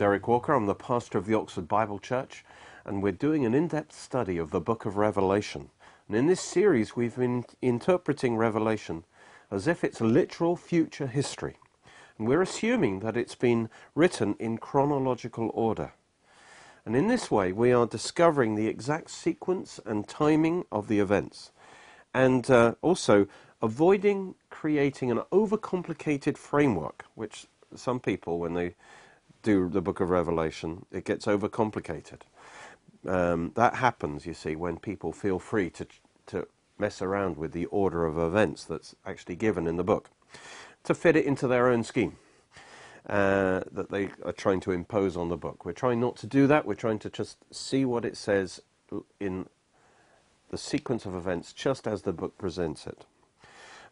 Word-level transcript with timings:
Derek 0.00 0.26
Walker. 0.26 0.54
I'm 0.54 0.64
the 0.64 0.74
pastor 0.74 1.18
of 1.18 1.26
the 1.26 1.34
Oxford 1.34 1.68
Bible 1.68 1.98
Church, 1.98 2.42
and 2.86 3.02
we're 3.02 3.12
doing 3.12 3.44
an 3.44 3.52
in 3.52 3.68
depth 3.68 3.92
study 3.92 4.38
of 4.38 4.50
the 4.50 4.58
book 4.58 4.86
of 4.86 4.96
Revelation. 4.96 5.68
And 6.08 6.16
in 6.16 6.26
this 6.26 6.40
series, 6.40 6.96
we've 6.96 7.16
been 7.16 7.44
interpreting 7.60 8.38
Revelation 8.38 9.04
as 9.50 9.66
if 9.66 9.84
it's 9.84 10.00
literal 10.00 10.56
future 10.56 11.06
history. 11.06 11.58
And 12.16 12.26
we're 12.26 12.40
assuming 12.40 13.00
that 13.00 13.14
it's 13.14 13.34
been 13.34 13.68
written 13.94 14.36
in 14.38 14.56
chronological 14.56 15.50
order. 15.52 15.92
And 16.86 16.96
in 16.96 17.08
this 17.08 17.30
way, 17.30 17.52
we 17.52 17.70
are 17.70 17.86
discovering 17.86 18.54
the 18.54 18.68
exact 18.68 19.10
sequence 19.10 19.80
and 19.84 20.08
timing 20.08 20.64
of 20.72 20.88
the 20.88 20.98
events, 20.98 21.50
and 22.14 22.50
uh, 22.50 22.74
also 22.80 23.26
avoiding 23.60 24.34
creating 24.48 25.10
an 25.10 25.20
overcomplicated 25.30 26.38
framework, 26.38 27.04
which 27.16 27.48
some 27.76 28.00
people, 28.00 28.38
when 28.38 28.54
they 28.54 28.74
do 29.42 29.68
the 29.68 29.80
book 29.80 30.00
of 30.00 30.10
Revelation, 30.10 30.86
it 30.90 31.04
gets 31.04 31.26
overcomplicated. 31.26 32.20
Um, 33.06 33.52
that 33.54 33.76
happens, 33.76 34.26
you 34.26 34.34
see, 34.34 34.56
when 34.56 34.78
people 34.78 35.12
feel 35.12 35.38
free 35.38 35.70
to, 35.70 35.86
to 36.26 36.46
mess 36.78 37.00
around 37.00 37.36
with 37.36 37.52
the 37.52 37.66
order 37.66 38.06
of 38.06 38.18
events 38.18 38.64
that's 38.64 38.94
actually 39.06 39.36
given 39.36 39.66
in 39.66 39.76
the 39.76 39.84
book 39.84 40.10
to 40.84 40.94
fit 40.94 41.16
it 41.16 41.24
into 41.24 41.46
their 41.46 41.68
own 41.68 41.84
scheme 41.84 42.16
uh, 43.08 43.60
that 43.72 43.90
they 43.90 44.10
are 44.24 44.32
trying 44.32 44.60
to 44.60 44.72
impose 44.72 45.16
on 45.16 45.28
the 45.28 45.36
book. 45.36 45.64
We're 45.64 45.72
trying 45.72 46.00
not 46.00 46.16
to 46.16 46.26
do 46.26 46.46
that. 46.46 46.66
We're 46.66 46.74
trying 46.74 46.98
to 47.00 47.10
just 47.10 47.38
see 47.50 47.84
what 47.84 48.04
it 48.04 48.16
says 48.16 48.60
in 49.18 49.46
the 50.50 50.58
sequence 50.58 51.06
of 51.06 51.14
events 51.14 51.52
just 51.52 51.86
as 51.86 52.02
the 52.02 52.12
book 52.12 52.36
presents 52.38 52.86
it. 52.86 53.06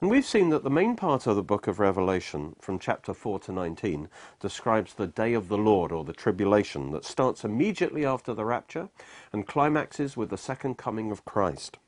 And 0.01 0.11
we've 0.11 0.25
seen 0.25 0.51
that 0.51 0.63
the 0.63 0.71
main 0.71 0.95
part 0.95 1.27
of 1.27 1.35
the 1.35 1.43
book 1.43 1.67
of 1.67 1.81
Revelation, 1.81 2.55
from 2.61 2.79
chapter 2.79 3.13
4 3.13 3.41
to 3.41 3.53
19, 3.53 4.09
describes 4.39 4.95
the 4.95 5.09
day 5.09 5.35
of 5.35 5.49
the 5.49 5.59
Lord, 5.59 5.91
or 5.91 6.05
the 6.05 6.13
tribulation, 6.13 6.93
that 6.93 7.05
starts 7.05 7.43
immediately 7.43 8.07
after 8.07 8.33
the 8.33 8.45
rapture 8.45 8.91
and 9.33 9.45
climaxes 9.45 10.17
with 10.17 10.31
the 10.31 10.39
second 10.39 10.79
coming 10.79 11.11
of 11.11 11.25
Christ. 11.25 11.79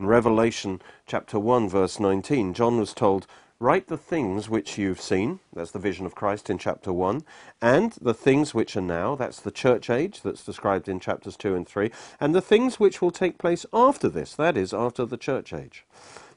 In 0.00 0.06
Revelation 0.06 0.80
chapter 1.06 1.38
1, 1.38 1.68
verse 1.68 2.00
19, 2.00 2.54
John 2.54 2.78
was 2.78 2.94
told, 2.94 3.26
Write 3.60 3.88
the 3.88 3.98
things 3.98 4.48
which 4.48 4.78
you've 4.78 5.00
seen, 5.00 5.40
that's 5.52 5.70
the 5.70 5.78
vision 5.78 6.06
of 6.06 6.14
Christ 6.14 6.48
in 6.48 6.56
chapter 6.56 6.94
1, 6.94 7.24
and 7.60 7.92
the 8.00 8.14
things 8.14 8.54
which 8.54 8.74
are 8.74 8.80
now, 8.80 9.16
that's 9.16 9.40
the 9.40 9.50
church 9.50 9.90
age 9.90 10.22
that's 10.22 10.44
described 10.44 10.88
in 10.88 10.98
chapters 10.98 11.36
2 11.36 11.54
and 11.54 11.68
3, 11.68 11.90
and 12.18 12.34
the 12.34 12.40
things 12.40 12.80
which 12.80 13.02
will 13.02 13.10
take 13.10 13.36
place 13.36 13.66
after 13.70 14.08
this, 14.08 14.34
that 14.34 14.56
is, 14.56 14.72
after 14.72 15.04
the 15.04 15.18
church 15.18 15.52
age. 15.52 15.84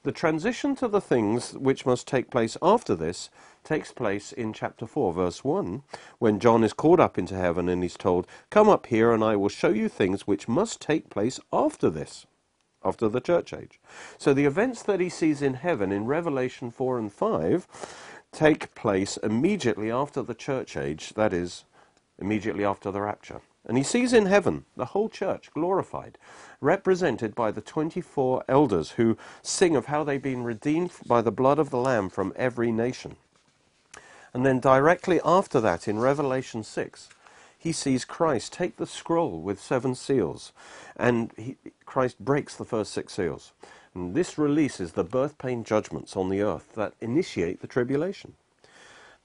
The 0.07 0.13
transition 0.13 0.73
to 0.77 0.87
the 0.87 1.01
things 1.01 1.51
which 1.51 1.85
must 1.85 2.07
take 2.07 2.31
place 2.31 2.55
after 2.61 2.95
this 2.95 3.29
takes 3.65 3.91
place 3.91 4.31
in 4.31 4.53
chapter 4.53 4.87
4, 4.87 5.11
verse 5.11 5.43
1, 5.43 5.83
when 6.17 6.39
John 6.39 6.63
is 6.63 6.71
called 6.71 7.01
up 7.01 7.17
into 7.17 7.35
heaven 7.35 7.67
and 7.67 7.83
he's 7.83 7.97
told, 7.97 8.25
Come 8.49 8.69
up 8.69 8.85
here 8.85 9.11
and 9.11 9.21
I 9.21 9.35
will 9.35 9.49
show 9.49 9.67
you 9.67 9.89
things 9.89 10.25
which 10.25 10.47
must 10.47 10.79
take 10.79 11.09
place 11.09 11.41
after 11.51 11.89
this, 11.89 12.25
after 12.85 13.09
the 13.09 13.19
church 13.19 13.51
age. 13.51 13.81
So 14.17 14.33
the 14.33 14.45
events 14.45 14.81
that 14.83 15.01
he 15.01 15.09
sees 15.09 15.41
in 15.41 15.55
heaven 15.55 15.91
in 15.91 16.05
Revelation 16.05 16.71
4 16.71 16.99
and 16.99 17.11
5 17.11 17.67
take 18.31 18.73
place 18.75 19.17
immediately 19.17 19.91
after 19.91 20.21
the 20.21 20.33
church 20.33 20.77
age, 20.77 21.15
that 21.15 21.33
is, 21.33 21.65
immediately 22.17 22.63
after 22.63 22.91
the 22.91 23.01
rapture. 23.01 23.41
And 23.67 23.77
he 23.77 23.83
sees 23.83 24.13
in 24.13 24.27
heaven 24.27 24.63
the 24.77 24.85
whole 24.85 25.09
church 25.09 25.51
glorified, 25.53 26.17
represented 26.61 27.35
by 27.35 27.51
the 27.51 27.61
24 27.61 28.45
elders 28.47 28.91
who 28.91 29.17
sing 29.41 29.75
of 29.75 29.87
how 29.87 30.05
they've 30.05 30.21
been 30.21 30.43
redeemed 30.43 30.91
by 31.05 31.21
the 31.21 31.31
blood 31.31 31.59
of 31.59 31.69
the 31.69 31.77
Lamb 31.77 32.09
from 32.09 32.33
every 32.37 32.71
nation. 32.71 33.17
And 34.33 34.45
then 34.45 34.61
directly 34.61 35.19
after 35.25 35.59
that, 35.59 35.87
in 35.87 35.99
Revelation 35.99 36.63
6, 36.63 37.09
he 37.57 37.71
sees 37.73 38.05
Christ 38.05 38.53
take 38.53 38.77
the 38.77 38.85
scroll 38.87 39.41
with 39.41 39.59
seven 39.59 39.95
seals, 39.95 40.53
and 40.95 41.31
he, 41.35 41.57
Christ 41.85 42.23
breaks 42.23 42.55
the 42.55 42.65
first 42.65 42.93
six 42.93 43.13
seals. 43.13 43.51
And 43.93 44.15
this 44.15 44.37
releases 44.37 44.93
the 44.93 45.03
birth 45.03 45.37
pain 45.37 45.63
judgments 45.63 46.15
on 46.15 46.29
the 46.29 46.41
earth 46.41 46.73
that 46.75 46.93
initiate 47.01 47.61
the 47.61 47.67
tribulation. 47.67 48.35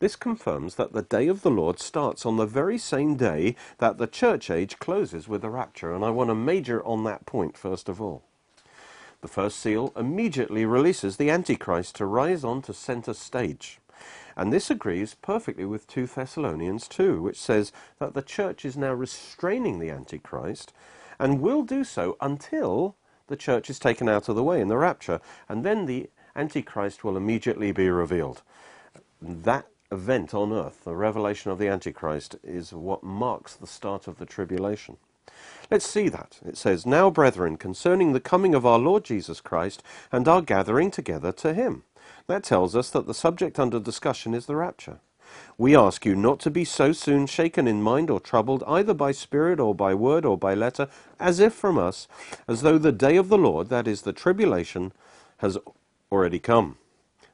This 0.03 0.17
confirms 0.17 0.75
that 0.75 0.93
the 0.93 1.03
day 1.03 1.29
of 1.29 1.43
the 1.43 1.51
Lord 1.53 1.79
starts 1.79 2.27
on 2.27 2.37
the 2.37 2.45
very 2.45 2.77
same 2.77 3.15
day 3.15 3.55
that 3.79 3.99
the 3.99 4.09
church 4.09 4.51
age 4.51 4.81
closes 4.81 5.29
with 5.29 5.43
the 5.43 5.49
rapture, 5.49 5.95
and 5.95 6.05
I 6.05 6.11
want 6.11 6.29
to 6.29 6.35
major 6.35 6.85
on 6.85 7.05
that 7.05 7.25
point 7.25 7.57
first 7.57 7.89
of 7.89 8.03
all. 8.03 8.25
The 9.21 9.29
first 9.29 9.61
seal 9.61 9.93
immediately 9.95 10.67
releases 10.67 11.19
the 11.19 11.31
Antichrist 11.31 11.95
to 11.95 12.05
rise 12.05 12.43
on 12.43 12.63
to 12.63 12.75
center 12.75 13.15
stage. 13.15 13.79
And 14.37 14.53
this 14.53 14.73
agrees 14.73 15.15
perfectly 15.15 15.65
with 15.65 15.87
2 15.87 16.09
Thessalonians 16.09 16.89
2, 16.89 17.23
which 17.23 17.41
says 17.41 17.71
that 18.01 18.15
the 18.15 18.23
church 18.23 18.65
is 18.65 18.77
now 18.77 18.95
restraining 18.95 19.79
the 19.79 19.91
Antichrist 19.91 20.73
and 21.21 21.41
will 21.41 21.63
do 21.63 21.85
so 21.85 22.17
until 22.21 22.97
the 23.29 23.37
church 23.37 23.71
is 23.71 23.79
taken 23.79 24.09
out 24.09 24.29
of 24.29 24.35
the 24.35 24.43
way 24.43 24.61
in 24.61 24.67
the 24.67 24.79
rapture. 24.79 25.21
And 25.49 25.65
then 25.65 25.87
the 25.87 26.11
Antichrist 26.35 27.05
will 27.05 27.17
immediately 27.17 27.71
be 27.71 27.89
revealed. 27.89 28.43
That 29.25 29.67
event 29.93 30.35
on 30.35 30.53
earth, 30.53 30.85
the 30.85 30.97
revelation 30.97 31.51
of 31.53 31.59
the 31.59 31.69
Antichrist, 31.69 32.37
is 32.43 32.73
what 32.73 33.05
marks 33.05 33.55
the 33.55 33.67
start 33.69 34.09
of 34.09 34.19
the 34.19 34.27
tribulation. 34.27 34.97
Let's 35.71 35.87
see 35.89 36.09
that. 36.09 36.41
It 36.45 36.57
says, 36.57 36.87
Now, 36.87 37.11
brethren, 37.11 37.57
concerning 37.57 38.13
the 38.13 38.21
coming 38.21 38.55
of 38.55 38.67
our 38.67 38.79
Lord 38.79 39.05
Jesus 39.05 39.41
Christ 39.41 39.83
and 40.11 40.29
our 40.29 40.43
gathering 40.43 40.91
together 40.91 41.33
to 41.33 41.55
him. 41.55 41.85
That 42.27 42.45
tells 42.45 42.77
us 42.77 42.91
that 42.91 43.07
the 43.07 43.15
subject 43.15 43.59
under 43.59 43.81
discussion 43.81 44.35
is 44.35 44.47
the 44.47 44.57
rapture. 44.57 45.01
We 45.59 45.77
ask 45.77 46.05
you 46.05 46.15
not 46.15 46.41
to 46.41 46.51
be 46.51 46.65
so 46.65 46.93
soon 46.93 47.27
shaken 47.27 47.69
in 47.69 47.83
mind 47.83 48.11
or 48.11 48.21
troubled, 48.21 48.65
either 48.67 48.95
by 48.95 49.13
spirit 49.13 49.61
or 49.61 49.75
by 49.75 49.95
word 49.95 50.25
or 50.27 50.37
by 50.39 50.55
letter, 50.55 50.89
as 51.21 51.41
if 51.41 51.55
from 51.55 51.79
us, 51.79 52.09
as 52.49 52.63
though 52.63 52.79
the 52.79 52.93
day 52.93 53.17
of 53.17 53.29
the 53.29 53.39
Lord, 53.39 53.69
that 53.71 53.89
is, 53.89 54.03
the 54.03 54.13
tribulation, 54.13 54.93
has 55.39 55.59
already 56.11 56.39
come. 56.39 56.77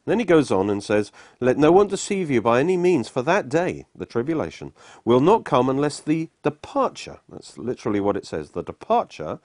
Then 0.09 0.19
he 0.21 0.25
goes 0.25 0.51
on 0.51 0.71
and 0.71 0.83
says, 0.83 1.13
Let 1.39 1.59
no 1.59 1.71
one 1.71 1.89
deceive 1.89 2.31
you 2.31 2.41
by 2.41 2.61
any 2.61 2.79
means, 2.79 3.11
for 3.11 3.21
that 3.23 3.51
day, 3.51 3.85
the 3.95 4.07
tribulation, 4.07 4.73
will 5.05 5.21
not 5.21 5.45
come 5.45 5.69
unless 5.69 6.01
the 6.01 6.31
departure, 6.43 7.19
that's 7.29 7.59
literally 7.59 8.01
what 8.01 8.17
it 8.17 8.27
says, 8.27 8.51
the 8.51 8.63
departure 8.63 9.39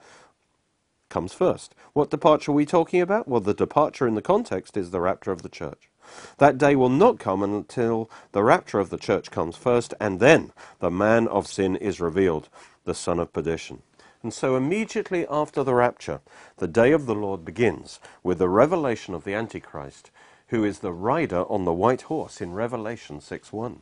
comes 1.10 1.34
first. 1.34 1.74
What 1.92 2.10
departure 2.10 2.50
are 2.50 2.54
we 2.54 2.64
talking 2.64 3.02
about? 3.02 3.28
Well, 3.28 3.42
the 3.42 3.52
departure 3.52 4.06
in 4.08 4.14
the 4.14 4.22
context 4.22 4.78
is 4.78 4.90
the 4.90 5.02
rapture 5.02 5.32
of 5.32 5.42
the 5.42 5.50
church. 5.50 5.90
That 6.38 6.56
day 6.56 6.74
will 6.74 6.88
not 6.88 7.18
come 7.18 7.42
until 7.42 8.10
the 8.32 8.42
rapture 8.42 8.80
of 8.80 8.88
the 8.88 8.96
church 8.96 9.30
comes 9.30 9.56
first, 9.56 9.92
and 10.00 10.18
then 10.18 10.50
the 10.80 10.90
man 10.90 11.28
of 11.28 11.46
sin 11.46 11.76
is 11.76 12.00
revealed, 12.00 12.48
the 12.84 12.94
son 12.94 13.18
of 13.18 13.34
perdition. 13.34 13.82
And 14.22 14.32
so 14.32 14.56
immediately 14.56 15.26
after 15.28 15.62
the 15.62 15.74
rapture, 15.74 16.22
the 16.56 16.66
day 16.66 16.92
of 16.92 17.04
the 17.04 17.14
Lord 17.14 17.44
begins 17.44 18.00
with 18.22 18.38
the 18.38 18.48
revelation 18.48 19.12
of 19.12 19.24
the 19.24 19.34
Antichrist 19.34 20.10
who 20.48 20.64
is 20.64 20.80
the 20.80 20.92
rider 20.92 21.44
on 21.50 21.64
the 21.64 21.72
white 21.72 22.02
horse 22.02 22.40
in 22.40 22.52
Revelation 22.52 23.20
6:1. 23.20 23.80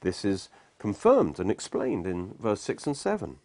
This 0.00 0.24
is 0.24 0.48
confirmed 0.78 1.38
and 1.38 1.50
explained 1.50 2.06
in 2.06 2.34
verse 2.38 2.60
6 2.62 2.86
and 2.86 2.96
7. 2.96 3.38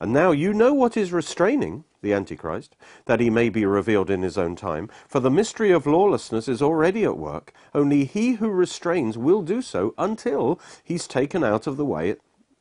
And 0.00 0.12
now 0.12 0.30
you 0.30 0.52
know 0.52 0.72
what 0.72 0.96
is 0.96 1.12
restraining 1.12 1.84
the 2.02 2.12
Antichrist, 2.12 2.76
that 3.06 3.18
he 3.18 3.30
may 3.30 3.48
be 3.48 3.64
revealed 3.64 4.10
in 4.10 4.22
his 4.22 4.38
own 4.38 4.54
time. 4.54 4.88
For 5.08 5.18
the 5.18 5.30
mystery 5.30 5.72
of 5.72 5.86
lawlessness 5.86 6.46
is 6.46 6.62
already 6.62 7.04
at 7.04 7.18
work, 7.18 7.52
only 7.74 8.04
he 8.04 8.34
who 8.34 8.48
restrains 8.48 9.18
will 9.18 9.42
do 9.42 9.60
so 9.60 9.94
until 9.98 10.60
he's 10.84 11.08
taken 11.08 11.42
out 11.42 11.66
of 11.66 11.76
the 11.76 11.84
way. 11.84 12.14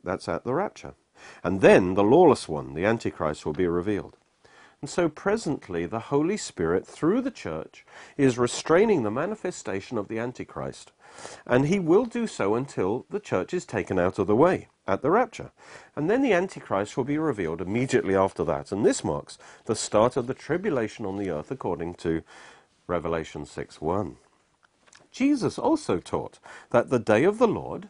That's 0.03 0.27
at 0.27 0.43
the 0.43 0.55
rapture. 0.55 0.95
And 1.43 1.61
then 1.61 1.93
the 1.93 2.03
lawless 2.03 2.47
one, 2.47 2.73
the 2.73 2.85
Antichrist, 2.85 3.45
will 3.45 3.53
be 3.53 3.67
revealed. 3.67 4.17
And 4.81 4.89
so 4.89 5.09
presently 5.09 5.85
the 5.87 5.99
Holy 5.99 6.37
Spirit, 6.37 6.85
through 6.85 7.21
the 7.21 7.31
church, 7.31 7.83
is 8.15 8.37
restraining 8.37 9.03
the 9.03 9.11
manifestation 9.11 9.97
of 9.97 10.07
the 10.07 10.19
Antichrist. 10.19 10.91
And 11.47 11.67
he 11.67 11.79
will 11.79 12.05
do 12.05 12.27
so 12.27 12.53
until 12.53 13.05
the 13.09 13.19
church 13.19 13.53
is 13.53 13.65
taken 13.65 13.97
out 13.97 14.19
of 14.19 14.27
the 14.27 14.35
way 14.35 14.67
at 14.87 15.01
the 15.01 15.09
rapture. 15.09 15.51
And 15.95 16.09
then 16.09 16.21
the 16.21 16.33
Antichrist 16.33 16.95
will 16.95 17.03
be 17.03 17.17
revealed 17.17 17.59
immediately 17.59 18.15
after 18.15 18.43
that. 18.43 18.71
And 18.71 18.85
this 18.85 19.03
marks 19.03 19.39
the 19.65 19.75
start 19.75 20.15
of 20.15 20.27
the 20.27 20.35
tribulation 20.35 21.05
on 21.05 21.17
the 21.17 21.31
earth 21.31 21.49
according 21.49 21.95
to 21.95 22.21
Revelation 22.85 23.45
6 23.45 23.81
1. 23.81 24.17
Jesus 25.11 25.57
also 25.57 25.99
taught 25.99 26.37
that 26.69 26.89
the 26.89 26.99
day 26.99 27.23
of 27.23 27.39
the 27.39 27.47
Lord 27.47 27.89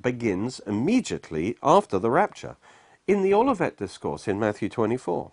begins 0.00 0.60
immediately 0.60 1.56
after 1.62 1.98
the 1.98 2.10
rapture 2.10 2.56
in 3.06 3.22
the 3.22 3.34
Olivet 3.34 3.76
Discourse 3.76 4.26
in 4.26 4.40
Matthew 4.40 4.70
24. 4.70 5.32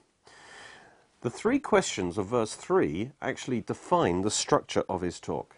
The 1.21 1.29
three 1.31 1.59
questions 1.59 2.17
of 2.17 2.27
verse 2.27 2.53
3 2.53 3.11
actually 3.21 3.61
define 3.61 4.21
the 4.21 4.31
structure 4.31 4.83
of 4.87 5.01
his 5.01 5.19
talk. 5.19 5.55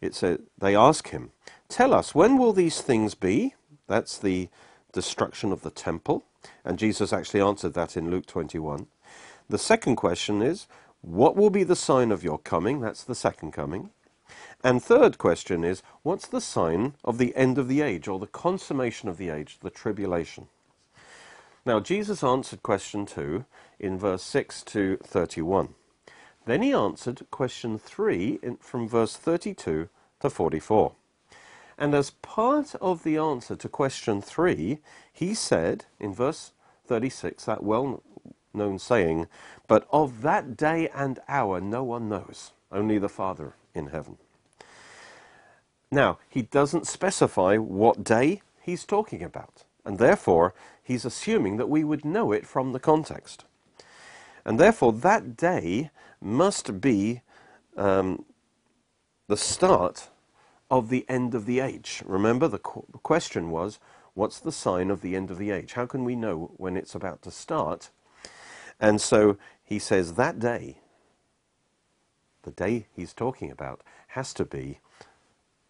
It 0.00 0.14
says, 0.14 0.40
they 0.58 0.76
ask 0.76 1.08
him, 1.08 1.30
Tell 1.68 1.94
us, 1.94 2.14
when 2.14 2.36
will 2.36 2.52
these 2.52 2.82
things 2.82 3.14
be? 3.14 3.54
That's 3.86 4.18
the 4.18 4.48
destruction 4.92 5.50
of 5.52 5.62
the 5.62 5.70
temple. 5.70 6.24
And 6.64 6.78
Jesus 6.78 7.12
actually 7.12 7.40
answered 7.40 7.74
that 7.74 7.96
in 7.96 8.10
Luke 8.10 8.26
21. 8.26 8.86
The 9.48 9.58
second 9.58 9.96
question 9.96 10.42
is, 10.42 10.66
What 11.00 11.36
will 11.36 11.50
be 11.50 11.64
the 11.64 11.76
sign 11.76 12.12
of 12.12 12.22
your 12.22 12.38
coming? 12.38 12.80
That's 12.80 13.02
the 13.02 13.14
second 13.14 13.52
coming. 13.52 13.90
And 14.62 14.82
third 14.82 15.18
question 15.18 15.64
is, 15.64 15.82
what's 16.02 16.26
the 16.26 16.40
sign 16.40 16.94
of 17.04 17.18
the 17.18 17.34
end 17.36 17.58
of 17.58 17.68
the 17.68 17.80
age 17.80 18.08
or 18.08 18.18
the 18.18 18.26
consummation 18.26 19.08
of 19.08 19.16
the 19.16 19.28
age, 19.28 19.58
the 19.62 19.70
tribulation? 19.70 20.48
Now, 21.66 21.80
Jesus 21.80 22.22
answered 22.22 22.62
question 22.62 23.06
2 23.06 23.44
in 23.80 23.98
verse 23.98 24.22
6 24.22 24.62
to 24.62 24.98
31. 25.02 25.74
Then 26.44 26.62
he 26.62 26.72
answered 26.72 27.26
question 27.32 27.76
3 27.76 28.38
in, 28.40 28.56
from 28.58 28.88
verse 28.88 29.16
32 29.16 29.88
to 30.20 30.30
44. 30.30 30.92
And 31.76 31.92
as 31.92 32.10
part 32.10 32.76
of 32.76 33.02
the 33.02 33.16
answer 33.16 33.56
to 33.56 33.68
question 33.68 34.22
3, 34.22 34.78
he 35.12 35.34
said 35.34 35.86
in 35.98 36.14
verse 36.14 36.52
36, 36.86 37.44
that 37.46 37.64
well 37.64 38.00
known 38.54 38.78
saying, 38.78 39.26
But 39.66 39.88
of 39.90 40.22
that 40.22 40.56
day 40.56 40.88
and 40.94 41.18
hour 41.26 41.60
no 41.60 41.82
one 41.82 42.08
knows, 42.08 42.52
only 42.70 42.98
the 42.98 43.08
Father 43.08 43.54
in 43.74 43.88
heaven. 43.88 44.18
Now, 45.90 46.18
he 46.28 46.42
doesn't 46.42 46.86
specify 46.86 47.56
what 47.56 48.04
day 48.04 48.42
he's 48.62 48.84
talking 48.84 49.24
about, 49.24 49.64
and 49.86 49.98
therefore 49.98 50.52
he's 50.82 51.04
assuming 51.04 51.56
that 51.56 51.70
we 51.70 51.84
would 51.84 52.04
know 52.04 52.32
it 52.32 52.46
from 52.46 52.72
the 52.72 52.80
context. 52.80 53.44
And 54.44 54.60
therefore, 54.60 54.92
that 54.92 55.36
day 55.36 55.90
must 56.20 56.80
be 56.80 57.22
um, 57.76 58.24
the 59.28 59.36
start 59.36 60.08
of 60.70 60.88
the 60.88 61.04
end 61.08 61.34
of 61.34 61.46
the 61.46 61.60
age. 61.60 62.02
Remember, 62.04 62.48
the, 62.48 62.58
qu- 62.58 62.86
the 62.92 62.98
question 62.98 63.50
was, 63.50 63.78
what's 64.14 64.38
the 64.38 64.52
sign 64.52 64.90
of 64.90 65.00
the 65.00 65.16
end 65.16 65.30
of 65.30 65.38
the 65.38 65.50
age? 65.50 65.72
How 65.72 65.86
can 65.86 66.04
we 66.04 66.14
know 66.14 66.52
when 66.56 66.76
it's 66.76 66.94
about 66.94 67.22
to 67.22 67.30
start? 67.30 67.90
And 68.80 69.00
so 69.00 69.36
he 69.64 69.78
says 69.78 70.14
that 70.14 70.38
day, 70.38 70.78
the 72.42 72.50
day 72.50 72.86
he's 72.94 73.12
talking 73.12 73.50
about, 73.50 73.82
has 74.08 74.32
to 74.34 74.44
be 74.44 74.78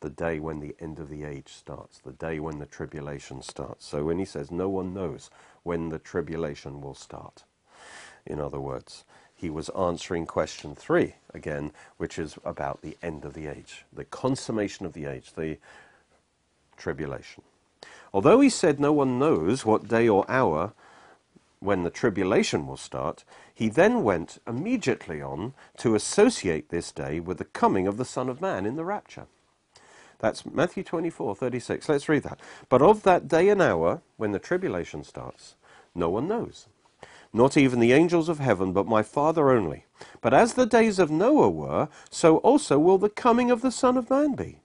the 0.06 0.10
day 0.10 0.38
when 0.38 0.60
the 0.60 0.76
end 0.78 1.00
of 1.00 1.08
the 1.08 1.24
age 1.24 1.48
starts, 1.48 1.98
the 1.98 2.12
day 2.12 2.38
when 2.38 2.60
the 2.60 2.64
tribulation 2.66 3.42
starts. 3.42 3.84
So 3.84 4.04
when 4.04 4.20
he 4.20 4.24
says 4.24 4.52
no 4.52 4.68
one 4.68 4.94
knows 4.94 5.30
when 5.64 5.88
the 5.88 5.98
tribulation 5.98 6.80
will 6.80 6.94
start, 6.94 7.42
in 8.24 8.38
other 8.38 8.60
words, 8.60 9.02
he 9.34 9.50
was 9.50 9.68
answering 9.70 10.24
question 10.24 10.76
three 10.76 11.16
again, 11.34 11.72
which 11.96 12.20
is 12.20 12.38
about 12.44 12.82
the 12.82 12.96
end 13.02 13.24
of 13.24 13.34
the 13.34 13.48
age, 13.48 13.84
the 13.92 14.04
consummation 14.04 14.86
of 14.86 14.92
the 14.92 15.06
age, 15.06 15.32
the 15.32 15.58
tribulation. 16.76 17.42
Although 18.14 18.38
he 18.38 18.48
said 18.48 18.78
no 18.78 18.92
one 18.92 19.18
knows 19.18 19.66
what 19.66 19.88
day 19.88 20.08
or 20.08 20.24
hour 20.30 20.72
when 21.58 21.82
the 21.82 21.90
tribulation 21.90 22.68
will 22.68 22.76
start, 22.76 23.24
he 23.52 23.68
then 23.68 24.04
went 24.04 24.38
immediately 24.46 25.20
on 25.20 25.52
to 25.78 25.96
associate 25.96 26.68
this 26.68 26.92
day 26.92 27.18
with 27.18 27.38
the 27.38 27.44
coming 27.44 27.88
of 27.88 27.96
the 27.96 28.04
Son 28.04 28.28
of 28.28 28.40
Man 28.40 28.66
in 28.66 28.76
the 28.76 28.84
rapture. 28.84 29.26
That's 30.18 30.46
Matthew 30.46 30.82
24, 30.82 31.34
36. 31.34 31.88
Let's 31.88 32.08
read 32.08 32.22
that. 32.22 32.40
But 32.68 32.82
of 32.82 33.02
that 33.02 33.28
day 33.28 33.48
and 33.48 33.60
hour 33.60 34.02
when 34.16 34.32
the 34.32 34.38
tribulation 34.38 35.04
starts, 35.04 35.56
no 35.94 36.08
one 36.08 36.28
knows. 36.28 36.68
Not 37.32 37.56
even 37.56 37.80
the 37.80 37.92
angels 37.92 38.28
of 38.28 38.38
heaven, 38.38 38.72
but 38.72 38.86
my 38.86 39.02
Father 39.02 39.50
only. 39.50 39.84
But 40.22 40.32
as 40.32 40.54
the 40.54 40.64
days 40.66 40.98
of 40.98 41.10
Noah 41.10 41.50
were, 41.50 41.88
so 42.10 42.38
also 42.38 42.78
will 42.78 42.98
the 42.98 43.10
coming 43.10 43.50
of 43.50 43.60
the 43.60 43.70
Son 43.70 43.96
of 43.96 44.08
Man 44.08 44.34
be. 44.34 44.60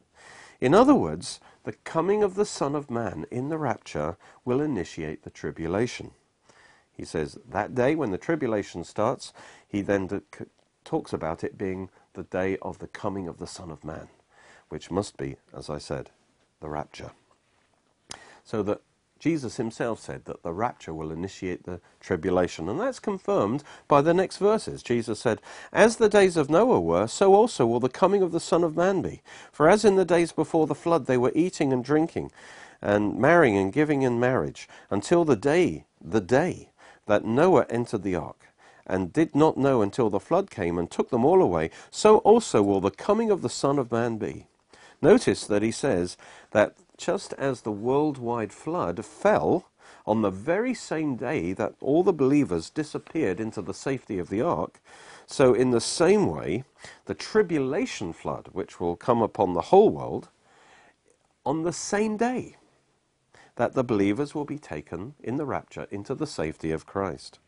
In 0.62 0.74
other 0.74 0.96
words, 0.96 1.42
the 1.64 1.74
coming 1.74 2.24
of 2.24 2.36
the 2.36 2.46
Son 2.46 2.76
of 2.76 2.90
Man 2.90 3.26
in 3.30 3.50
the 3.50 3.58
rapture 3.58 4.16
will 4.46 4.62
initiate 4.62 5.24
the 5.24 5.30
tribulation. 5.30 6.12
He 6.94 7.04
says 7.04 7.38
that 7.50 7.76
day 7.76 7.96
when 7.96 8.12
the 8.12 8.18
tribulation 8.18 8.84
starts, 8.84 9.34
he 9.68 9.82
then 9.82 10.08
talks 10.86 11.12
about 11.12 11.44
it 11.44 11.58
being 11.58 11.90
the 12.14 12.24
day 12.24 12.58
of 12.62 12.80
the 12.80 12.88
coming 12.88 13.28
of 13.28 13.38
the 13.38 13.48
Son 13.48 13.70
of 13.70 13.84
Man 13.84 14.08
which 14.72 14.90
must 14.90 15.18
be, 15.18 15.36
as 15.56 15.70
I 15.70 15.78
said, 15.78 16.10
the 16.62 16.70
rapture. 16.70 17.12
So 18.44 18.64
that 18.64 18.82
Jesus 19.20 19.58
himself 19.58 20.00
said 20.00 20.26
that 20.26 20.42
the 20.42 20.54
rapture 20.54 20.94
will 20.94 21.12
initiate 21.12 21.64
the 21.64 21.80
tribulation, 22.00 22.68
and 22.68 22.80
that's 22.80 23.00
confirmed 23.00 23.64
by 23.88 24.02
the 24.02 24.16
next 24.16 24.38
verses. 24.38 24.82
Jesus 24.82 25.20
said, 25.20 25.42
As 25.72 25.98
the 25.98 26.10
days 26.10 26.38
of 26.38 26.50
Noah 26.50 26.80
were, 26.80 27.06
so 27.06 27.36
also 27.36 27.68
will 27.68 27.80
the 27.80 27.90
coming 27.90 28.24
of 28.24 28.32
the 28.32 28.40
Son 28.40 28.64
of 28.64 28.76
Man 28.76 29.02
be. 29.02 29.22
For 29.52 29.70
as 29.70 29.86
in 29.86 29.96
the 29.96 30.06
days 30.06 30.32
before 30.32 30.66
the 30.66 30.74
flood 30.74 31.06
they 31.06 31.18
were 31.18 31.32
eating 31.36 31.72
and 31.72 31.84
drinking, 31.84 32.32
and 32.82 33.20
marrying 33.20 33.58
and 33.58 33.72
giving 33.72 34.02
in 34.02 34.20
marriage, 34.20 34.68
until 34.90 35.24
the 35.24 35.36
day, 35.36 35.86
the 36.04 36.22
day 36.22 36.72
that 37.06 37.26
Noah 37.26 37.68
entered 37.70 38.04
the 38.04 38.16
ark 38.16 38.48
and 38.88 39.14
did 39.14 39.36
not 39.36 39.56
know 39.56 39.82
until 39.84 40.10
the 40.10 40.20
flood 40.20 40.50
came 40.50 40.80
and 40.80 40.90
took 40.90 41.12
them 41.12 41.24
all 41.24 41.42
away, 41.42 41.70
so 41.92 42.18
also 42.20 42.64
will 42.64 42.82
the 42.82 42.90
coming 42.90 43.30
of 43.30 43.44
the 43.44 43.50
Son 43.50 43.78
of 43.78 43.92
Man 43.92 44.18
be. 44.18 44.48
Notice 45.02 45.46
that 45.48 45.64
he 45.64 45.72
says 45.72 46.18
that 46.52 46.76
just 46.98 47.34
as 47.34 47.62
the 47.62 47.72
worldwide 47.72 48.54
flood 48.54 49.04
fell 49.04 49.68
on 50.06 50.22
the 50.22 50.30
very 50.30 50.74
same 50.74 51.16
day 51.16 51.54
that 51.54 51.74
all 51.82 52.04
the 52.04 52.14
believers 52.14 52.70
disappeared 52.70 53.40
into 53.40 53.62
the 53.62 53.74
safety 53.74 54.20
of 54.20 54.30
the 54.30 54.42
ark, 54.42 54.80
so 55.26 55.54
in 55.54 55.72
the 55.72 55.82
same 55.82 56.28
way, 56.28 56.64
the 57.06 57.14
tribulation 57.14 58.14
flood, 58.14 58.50
which 58.52 58.80
will 58.80 58.96
come 58.96 59.22
upon 59.22 59.54
the 59.54 59.62
whole 59.62 59.90
world, 59.90 60.30
on 61.46 61.64
the 61.64 61.74
same 61.74 62.18
day 62.18 62.58
that 63.56 63.74
the 63.74 63.84
believers 63.84 64.36
will 64.36 64.46
be 64.46 64.60
taken 64.60 65.14
in 65.24 65.38
the 65.38 65.46
rapture 65.46 65.88
into 65.92 66.16
the 66.16 66.28
safety 66.28 66.72
of 66.72 66.86
Christ. 66.86 67.40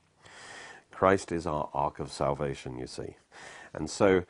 Christ 0.91 1.31
is 1.31 1.45
our 1.45 1.69
ark 1.73 1.99
of 1.99 2.11
salvation, 2.11 2.77
you 2.77 2.87
see. 2.87 3.15
And 3.73 3.89
so 3.89 4.23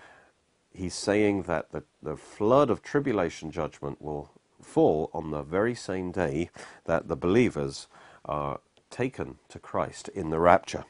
he's 0.74 0.94
saying 0.96 1.44
that 1.44 1.72
the, 1.72 1.84
the 2.02 2.18
flood 2.18 2.70
of 2.70 2.82
tribulation 2.82 3.52
judgment 3.52 4.02
will 4.02 4.32
fall 4.62 5.10
on 5.14 5.32
the 5.32 5.44
very 5.44 5.76
same 5.76 6.12
day 6.12 6.50
that 6.86 7.08
the 7.08 7.16
believers 7.16 7.88
are 8.26 8.60
taken 8.90 9.38
to 9.50 9.60
Christ 9.60 10.10
in 10.10 10.30
the 10.30 10.40
rapture. 10.40 10.86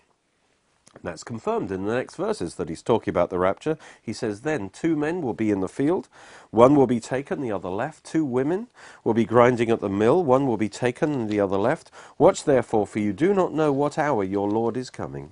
And 0.94 1.04
that's 1.04 1.24
confirmed 1.24 1.72
in 1.72 1.86
the 1.86 1.96
next 1.96 2.16
verses 2.16 2.56
that 2.56 2.70
he's 2.70 2.84
talking 2.84 3.12
about 3.12 3.32
the 3.32 3.40
rapture. 3.40 3.78
He 4.02 4.14
says, 4.14 4.42
Then 4.42 4.70
two 4.70 4.96
men 4.96 5.22
will 5.22 5.34
be 5.34 5.50
in 5.50 5.60
the 5.60 5.68
field, 5.68 6.08
one 6.52 6.76
will 6.76 6.88
be 6.88 7.00
taken, 7.00 7.42
the 7.42 7.52
other 7.52 7.70
left. 7.70 8.04
Two 8.04 8.26
women 8.26 8.68
will 9.04 9.16
be 9.16 9.26
grinding 9.26 9.72
at 9.72 9.80
the 9.80 9.90
mill, 9.90 10.24
one 10.24 10.46
will 10.46 10.58
be 10.58 10.70
taken, 10.70 11.12
and 11.14 11.30
the 11.30 11.40
other 11.40 11.58
left. 11.58 11.90
Watch 12.20 12.44
therefore, 12.44 12.86
for 12.86 13.00
you 13.00 13.12
do 13.12 13.34
not 13.34 13.54
know 13.54 13.74
what 13.74 13.98
hour 13.98 14.24
your 14.24 14.50
Lord 14.50 14.78
is 14.78 14.92
coming. 14.92 15.32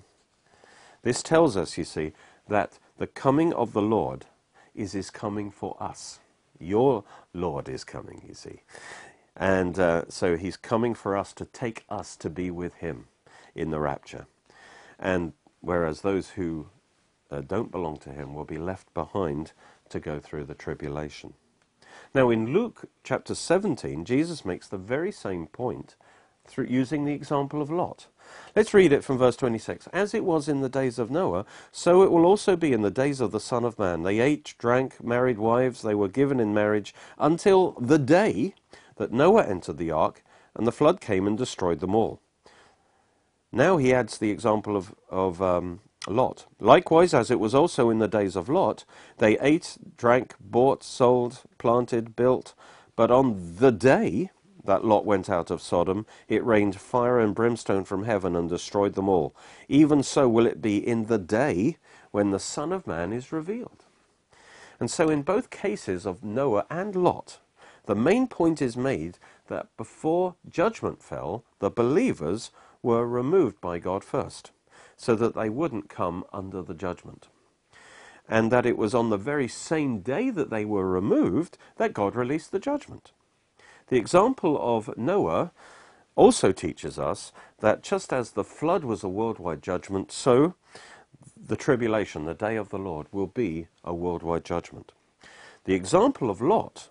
This 1.04 1.22
tells 1.24 1.56
us, 1.56 1.78
you 1.78 1.84
see, 1.84 2.14
that 2.48 2.80
the 2.98 3.08
coming 3.08 3.54
of 3.54 3.74
the 3.74 3.82
Lord 3.82 4.26
is 4.76 4.94
his 4.94 5.10
coming 5.10 5.52
for 5.52 5.76
us. 5.82 6.20
Your 6.60 7.04
Lord 7.34 7.68
is 7.68 7.84
coming, 7.84 8.24
you 8.28 8.34
see. 8.34 8.62
And 9.36 9.80
uh, 9.80 10.04
so 10.10 10.38
he's 10.38 10.58
coming 10.58 10.94
for 10.94 11.18
us 11.18 11.34
to 11.34 11.46
take 11.46 11.84
us 11.90 12.16
to 12.18 12.30
be 12.30 12.52
with 12.52 12.76
him 12.76 13.08
in 13.56 13.72
the 13.72 13.80
rapture. 13.80 14.28
And 15.00 15.34
whereas 15.62 16.02
those 16.02 16.32
who 16.32 16.68
uh, 17.32 17.42
don't 17.42 17.72
belong 17.72 17.98
to 17.98 18.12
him 18.12 18.34
will 18.34 18.46
be 18.46 18.58
left 18.58 18.94
behind 18.94 19.54
to 19.90 20.00
go 20.00 20.20
through 20.20 20.46
the 20.46 20.54
tribulation. 20.54 21.34
Now, 22.14 22.30
in 22.30 22.54
Luke 22.54 22.86
chapter 23.04 23.36
17, 23.36 24.06
Jesus 24.06 24.46
makes 24.46 24.68
the 24.68 24.78
very 24.78 25.12
same 25.12 25.48
point 25.48 25.96
through 26.46 26.66
using 26.66 27.06
the 27.06 27.14
example 27.14 27.62
of 27.62 27.70
Lot. 27.70 28.08
Let's 28.56 28.74
read 28.74 28.92
it 28.92 29.04
from 29.04 29.18
verse 29.18 29.36
26. 29.36 29.88
As 29.88 30.14
it 30.14 30.24
was 30.24 30.48
in 30.48 30.62
the 30.62 30.70
days 30.70 31.00
of 31.00 31.12
Noah, 31.12 31.46
so 31.72 32.04
it 32.04 32.12
will 32.12 32.26
also 32.26 32.56
be 32.56 32.74
in 32.74 32.82
the 32.82 32.92
days 32.92 33.22
of 33.22 33.32
the 33.32 33.40
Son 33.40 33.64
of 33.64 33.80
Man. 33.80 34.04
They 34.04 34.20
ate, 34.20 34.54
drank, 34.58 35.04
married 35.04 35.38
wives, 35.38 35.82
they 35.82 35.96
were 35.96 36.08
given 36.08 36.40
in 36.40 36.54
marriage, 36.54 36.94
until 37.18 37.72
the 37.80 38.00
day 38.00 38.54
that 38.98 39.12
Noah 39.12 39.46
entered 39.46 39.78
the 39.78 39.92
ark, 39.92 40.24
and 40.56 40.68
the 40.68 40.72
flood 40.72 41.02
came 41.02 41.28
and 41.28 41.38
destroyed 41.38 41.80
them 41.80 41.96
all. 41.96 42.22
Now 43.52 43.78
he 43.78 43.94
adds 43.94 44.18
the 44.18 44.32
example 44.32 44.78
of, 44.78 44.94
of 45.10 45.42
um, 45.42 45.82
Lot. 46.08 46.46
Likewise, 46.60 47.14
as 47.14 47.30
it 47.30 47.40
was 47.40 47.54
also 47.54 47.90
in 47.90 48.00
the 48.00 48.08
days 48.08 48.36
of 48.36 48.50
Lot, 48.50 48.86
they 49.18 49.38
ate, 49.40 49.78
drank, 49.98 50.36
bought, 50.40 50.84
sold, 50.84 51.42
planted, 51.58 52.16
built, 52.16 52.54
but 52.96 53.12
on 53.12 53.56
the 53.58 53.72
day 53.72 54.32
that 54.64 54.86
Lot 54.86 55.06
went 55.06 55.30
out 55.30 55.52
of 55.52 55.62
Sodom, 55.62 56.06
it 56.28 56.46
rained 56.46 56.80
fire 56.80 57.20
and 57.20 57.36
brimstone 57.36 57.84
from 57.84 58.04
heaven 58.04 58.36
and 58.36 58.50
destroyed 58.50 58.94
them 58.94 59.10
all. 59.10 59.36
Even 59.68 60.04
so 60.04 60.28
will 60.30 60.46
it 60.46 60.62
be 60.62 60.78
in 60.78 61.06
the 61.06 61.18
day 61.18 61.78
when 62.12 62.32
the 62.32 62.40
Son 62.40 62.72
of 62.72 62.88
Man 62.88 63.14
is 63.14 63.32
revealed. 63.32 63.86
And 64.80 64.90
so, 64.90 65.10
in 65.10 65.22
both 65.22 65.50
cases 65.50 66.06
of 66.06 66.24
Noah 66.24 66.66
and 66.70 66.96
Lot, 66.96 67.40
the 67.86 67.96
main 67.96 68.28
point 68.28 68.62
is 68.62 68.76
made 68.78 69.18
that 69.48 69.76
before 69.78 70.36
judgment 70.50 71.04
fell, 71.04 71.44
the 71.60 71.70
believers 71.70 72.52
were 72.82 73.06
removed 73.08 73.62
by 73.62 73.80
God 73.80 74.04
first, 74.04 74.52
so 74.98 75.16
that 75.16 75.36
they 75.36 75.50
wouldn't 75.50 75.90
come 75.90 76.24
under 76.34 76.62
the 76.62 76.74
judgment. 76.74 77.28
And 78.28 78.52
that 78.52 78.66
it 78.66 78.78
was 78.78 78.96
on 78.96 79.10
the 79.10 79.18
very 79.18 79.48
same 79.48 80.00
day 80.00 80.30
that 80.30 80.50
they 80.50 80.66
were 80.66 80.90
removed 80.90 81.58
that 81.78 81.94
God 81.94 82.16
released 82.16 82.52
the 82.52 82.60
judgment. 82.60 83.12
The 83.92 83.98
example 83.98 84.58
of 84.58 84.98
Noah 84.98 85.52
also 86.16 86.54
teaches 86.54 86.98
us 86.98 87.34
that 87.60 87.84
just 87.84 88.14
as 88.14 88.32
the 88.32 88.44
flood 88.46 88.86
was 88.86 89.04
a 89.04 89.10
worldwide 89.10 89.62
judgment, 89.62 90.14
so 90.14 90.56
the 91.36 91.58
tribulation, 91.58 92.24
the 92.24 92.34
day 92.34 92.56
of 92.56 92.70
the 92.70 92.80
Lord, 92.80 93.08
will 93.12 93.28
be 93.28 93.68
a 93.84 93.94
worldwide 93.94 94.46
judgment. 94.46 94.94
The 95.66 95.74
example 95.74 96.30
of 96.30 96.40
Lot 96.40 96.88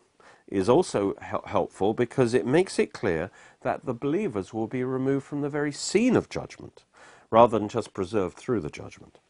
is 0.46 0.68
also 0.68 1.14
helpful 1.22 1.94
because 1.94 2.34
it 2.34 2.46
makes 2.46 2.78
it 2.78 2.92
clear 2.92 3.30
that 3.62 3.86
the 3.86 3.94
believers 3.94 4.52
will 4.52 4.66
be 4.66 4.84
removed 4.84 5.24
from 5.24 5.40
the 5.40 5.48
very 5.48 5.72
scene 5.72 6.16
of 6.16 6.28
judgment 6.28 6.84
rather 7.30 7.58
than 7.58 7.70
just 7.70 7.94
preserved 7.94 8.36
through 8.36 8.60
the 8.60 8.68
judgment. 8.68 9.20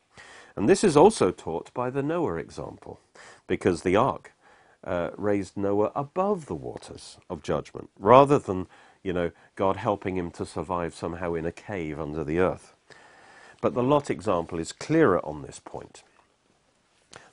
And 0.57 0.69
this 0.69 0.83
is 0.83 0.97
also 0.97 1.31
taught 1.31 1.73
by 1.73 1.89
the 1.89 2.03
Noah 2.03 2.35
example 2.35 2.99
because 3.47 3.83
the 3.83 3.95
ark 3.95 4.33
uh, 4.85 5.11
raised 5.17 5.57
Noah 5.57 5.93
above 5.95 6.47
the 6.47 6.55
waters 6.55 7.19
of 7.29 7.43
judgment 7.43 7.91
rather 7.99 8.39
than, 8.39 8.67
you 9.03 9.13
know, 9.13 9.31
God 9.57 9.77
helping 9.77 10.17
him 10.17 10.31
to 10.33 10.47
survive 10.47 10.95
somehow 10.95 11.35
in 11.35 11.47
a 11.47 11.53
cave 11.53 12.01
under 12.01 12.25
the 12.25 12.39
earth. 12.39 12.75
But 13.61 13.75
the 13.75 13.83
Lot 13.83 14.11
example 14.11 14.59
is 14.59 14.73
clearer 14.73 15.25
on 15.25 15.43
this 15.43 15.59
point. 15.59 16.03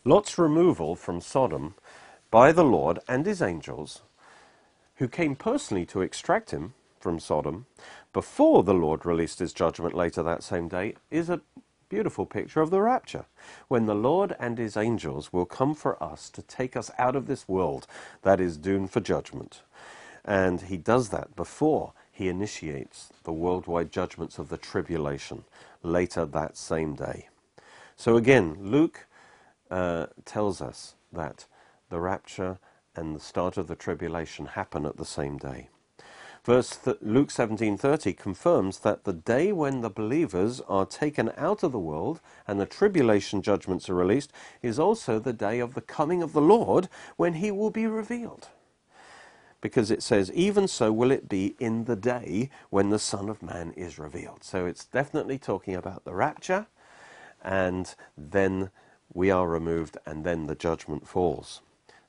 Lot's 0.03 0.37
removal 0.37 0.95
from 0.95 1.21
Sodom 1.21 1.75
by 2.31 2.51
the 2.51 2.63
Lord 2.63 2.99
and 3.07 3.25
his 3.25 3.41
angels, 3.41 4.01
who 4.95 5.07
came 5.07 5.35
personally 5.35 5.85
to 5.87 6.01
extract 6.01 6.51
him 6.51 6.73
from 6.99 7.19
Sodom 7.19 7.65
before 8.11 8.63
the 8.63 8.73
Lord 8.73 9.05
released 9.05 9.39
his 9.39 9.53
judgment 9.53 9.93
later 9.93 10.23
that 10.23 10.43
same 10.43 10.67
day, 10.67 10.95
is 11.11 11.29
a 11.29 11.41
beautiful 11.89 12.25
picture 12.25 12.62
of 12.62 12.70
the 12.70 12.82
rapture, 12.82 13.25
when 13.67 13.86
the 13.86 13.96
Lord 13.96 14.36
and 14.39 14.58
his 14.58 14.77
angels 14.77 15.32
will 15.34 15.46
come 15.46 15.74
for 15.74 16.01
us 16.01 16.29
to 16.32 16.41
take 16.41 16.75
us 16.75 16.91
out 16.98 17.15
of 17.15 17.27
this 17.27 17.48
world 17.48 17.88
that 18.24 18.39
is 18.39 18.58
doomed 18.58 18.91
for 18.91 19.00
judgment. 19.00 19.62
And 20.25 20.62
he 20.62 20.77
does 20.77 21.10
that 21.10 21.36
before 21.36 21.94
he 22.12 22.27
initiates 22.27 23.10
the 23.24 23.34
worldwide 23.34 23.91
judgments 23.91 24.39
of 24.39 24.50
the 24.50 24.58
tribulation 24.58 25.46
later 25.84 26.25
that 26.25 26.58
same 26.58 26.96
day. 26.96 27.29
So 27.96 28.17
again, 28.17 28.58
Luke 28.60 29.08
uh, 29.72 30.08
tells 30.25 30.62
us 30.62 30.96
that 31.13 31.46
the 31.89 32.00
rapture 32.00 32.60
and 32.96 33.15
the 33.15 33.20
start 33.20 33.58
of 33.58 33.67
the 33.67 33.75
tribulation 33.75 34.48
happen 34.48 34.86
at 34.86 34.98
the 34.98 35.06
same 35.06 35.38
day. 35.38 35.70
Verse 36.47 36.77
th- 36.77 36.95
Luke 37.01 37.29
17:30 37.29 38.13
confirms 38.13 38.79
that 38.79 39.03
the 39.03 39.11
day 39.11 39.51
when 39.51 39.81
the 39.81 39.89
believers 39.89 40.61
are 40.69 40.85
taken 40.85 41.29
out 41.35 41.61
of 41.61 41.73
the 41.73 41.77
world 41.77 42.21
and 42.47 42.57
the 42.57 42.65
tribulation 42.65 43.41
judgments 43.41 43.89
are 43.89 43.93
released 43.95 44.31
is 44.61 44.79
also 44.79 45.19
the 45.19 45.33
day 45.33 45.59
of 45.59 45.73
the 45.73 45.81
coming 45.81 46.23
of 46.23 46.31
the 46.31 46.39
Lord 46.39 46.87
when 47.17 47.33
he 47.33 47.51
will 47.51 47.69
be 47.69 47.85
revealed. 47.85 48.47
Because 49.59 49.91
it 49.91 50.01
says, 50.01 50.31
even 50.31 50.69
so 50.69 50.93
will 50.93 51.11
it 51.11 51.27
be 51.27 51.57
in 51.59 51.83
the 51.83 51.97
day 51.97 52.49
when 52.69 52.91
the 52.91 52.97
Son 52.97 53.27
of 53.27 53.43
Man 53.43 53.73
is 53.73 53.99
revealed. 53.99 54.41
So 54.45 54.65
it's 54.65 54.85
definitely 54.85 55.37
talking 55.37 55.75
about 55.75 56.05
the 56.05 56.15
rapture, 56.15 56.67
and 57.43 57.93
then 58.17 58.71
we 59.13 59.29
are 59.29 59.49
removed, 59.49 59.97
and 60.05 60.23
then 60.23 60.47
the 60.47 60.55
judgment 60.55 61.09
falls. 61.09 61.59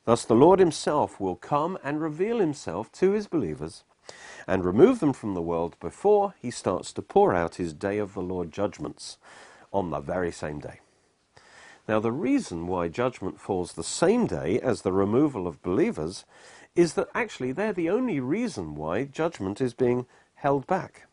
Thus, 0.05 0.25
the 0.25 0.37
Lord 0.37 0.61
Himself 0.61 1.19
will 1.19 1.35
come 1.35 1.77
and 1.83 2.01
reveal 2.01 2.39
Himself 2.39 2.93
to 2.93 3.11
His 3.11 3.27
believers 3.27 3.83
and 4.47 4.65
remove 4.65 5.01
them 5.01 5.13
from 5.13 5.35
the 5.35 5.43
world 5.43 5.77
before 5.81 6.35
He 6.41 6.51
starts 6.51 6.93
to 6.93 7.03
pour 7.03 7.35
out 7.35 7.57
His 7.57 7.73
day 7.73 7.99
of 7.99 8.15
the 8.15 8.23
Lord 8.23 8.53
judgments 8.53 9.19
on 9.73 9.91
the 9.91 10.01
very 10.01 10.33
same 10.33 10.61
day. 10.61 10.81
Now, 11.89 12.01
the 12.01 12.13
reason 12.13 12.67
why 12.67 12.89
judgment 12.89 13.41
falls 13.41 13.73
the 13.73 13.85
same 13.85 14.27
day 14.27 14.61
as 14.61 14.83
the 14.83 14.93
removal 14.93 15.47
of 15.47 15.63
believers 15.63 16.25
is 16.77 16.95
that 16.95 17.09
actually 17.15 17.51
they're 17.51 17.73
the 17.73 17.89
only 17.91 18.21
reason 18.21 18.75
why 18.75 19.05
judgment 19.05 19.61
is 19.61 19.73
being 19.73 20.07
held 20.35 20.67
back. 20.67 21.07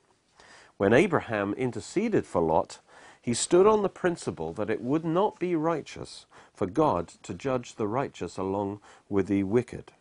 When 0.78 0.92
Abraham 0.94 1.54
interceded 1.54 2.26
for 2.26 2.42
Lot, 2.42 2.80
he 3.22 3.34
stood 3.34 3.66
on 3.66 3.82
the 3.82 3.90
principle 3.90 4.54
that 4.54 4.70
it 4.70 4.82
would 4.82 5.06
not 5.06 5.40
be 5.40 5.56
righteous 5.56 6.26
for 6.54 6.68
God 6.68 7.08
to 7.24 7.34
judge 7.34 7.76
the 7.76 7.88
righteous 7.88 8.38
along 8.38 8.82
with 9.10 9.28
the 9.28 9.44
wicked. 9.44 9.94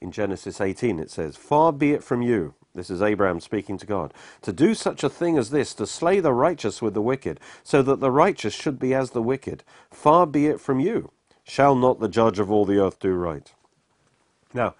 In 0.00 0.10
Genesis 0.12 0.60
18 0.60 0.98
it 0.98 1.10
says, 1.10 1.36
Far 1.36 1.72
be 1.72 1.92
it 1.92 2.02
from 2.02 2.22
you, 2.22 2.54
this 2.74 2.88
is 2.88 3.02
Abraham 3.02 3.40
speaking 3.40 3.76
to 3.78 3.86
God, 3.86 4.14
to 4.42 4.52
do 4.52 4.74
such 4.74 5.04
a 5.04 5.10
thing 5.10 5.36
as 5.36 5.50
this, 5.50 5.74
to 5.74 5.86
slay 5.86 6.20
the 6.20 6.32
righteous 6.32 6.80
with 6.80 6.94
the 6.94 7.02
wicked, 7.02 7.38
so 7.62 7.82
that 7.82 8.00
the 8.00 8.10
righteous 8.10 8.54
should 8.54 8.78
be 8.78 8.94
as 8.94 9.10
the 9.10 9.22
wicked. 9.22 9.62
Far 9.90 10.26
be 10.26 10.46
it 10.46 10.60
from 10.60 10.80
you. 10.80 11.10
Shall 11.44 11.74
not 11.74 12.00
the 12.00 12.08
judge 12.08 12.38
of 12.38 12.50
all 12.50 12.64
the 12.64 12.78
earth 12.78 12.98
do 12.98 13.12
right? 13.12 13.52
Now, 14.54 14.74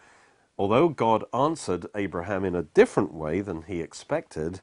although 0.59 0.89
God 0.89 1.25
answered 1.35 1.87
Abraham 1.95 2.45
in 2.45 2.55
a 2.55 2.63
different 2.63 3.13
way 3.13 3.41
than 3.41 3.63
he 3.63 3.81
expected, 3.81 4.61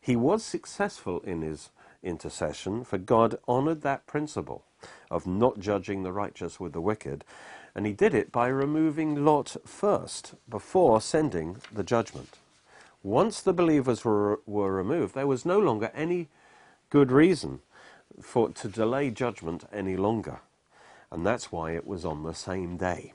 he 0.00 0.16
was 0.16 0.42
successful 0.42 1.20
in 1.20 1.42
his 1.42 1.70
intercession, 2.02 2.84
for 2.84 2.96
God 2.96 3.38
honored 3.46 3.82
that 3.82 4.06
principle 4.06 4.64
of 5.10 5.26
not 5.26 5.58
judging 5.58 6.02
the 6.02 6.12
righteous 6.12 6.60
with 6.60 6.72
the 6.72 6.80
wicked, 6.80 7.24
and 7.78 7.86
he 7.86 7.92
did 7.92 8.12
it 8.12 8.32
by 8.32 8.48
removing 8.48 9.24
Lot 9.24 9.56
first, 9.64 10.34
before 10.48 11.00
sending 11.00 11.58
the 11.72 11.84
judgment. 11.84 12.36
Once 13.04 13.40
the 13.40 13.52
believers 13.52 14.04
were, 14.04 14.40
were 14.46 14.74
removed, 14.74 15.14
there 15.14 15.28
was 15.28 15.46
no 15.46 15.60
longer 15.60 15.92
any 15.94 16.26
good 16.90 17.12
reason 17.12 17.60
for 18.20 18.48
to 18.48 18.66
delay 18.66 19.12
judgment 19.12 19.62
any 19.72 19.96
longer. 19.96 20.40
And 21.12 21.24
that's 21.24 21.52
why 21.52 21.70
it 21.70 21.86
was 21.86 22.04
on 22.04 22.24
the 22.24 22.34
same 22.34 22.76
day. 22.78 23.12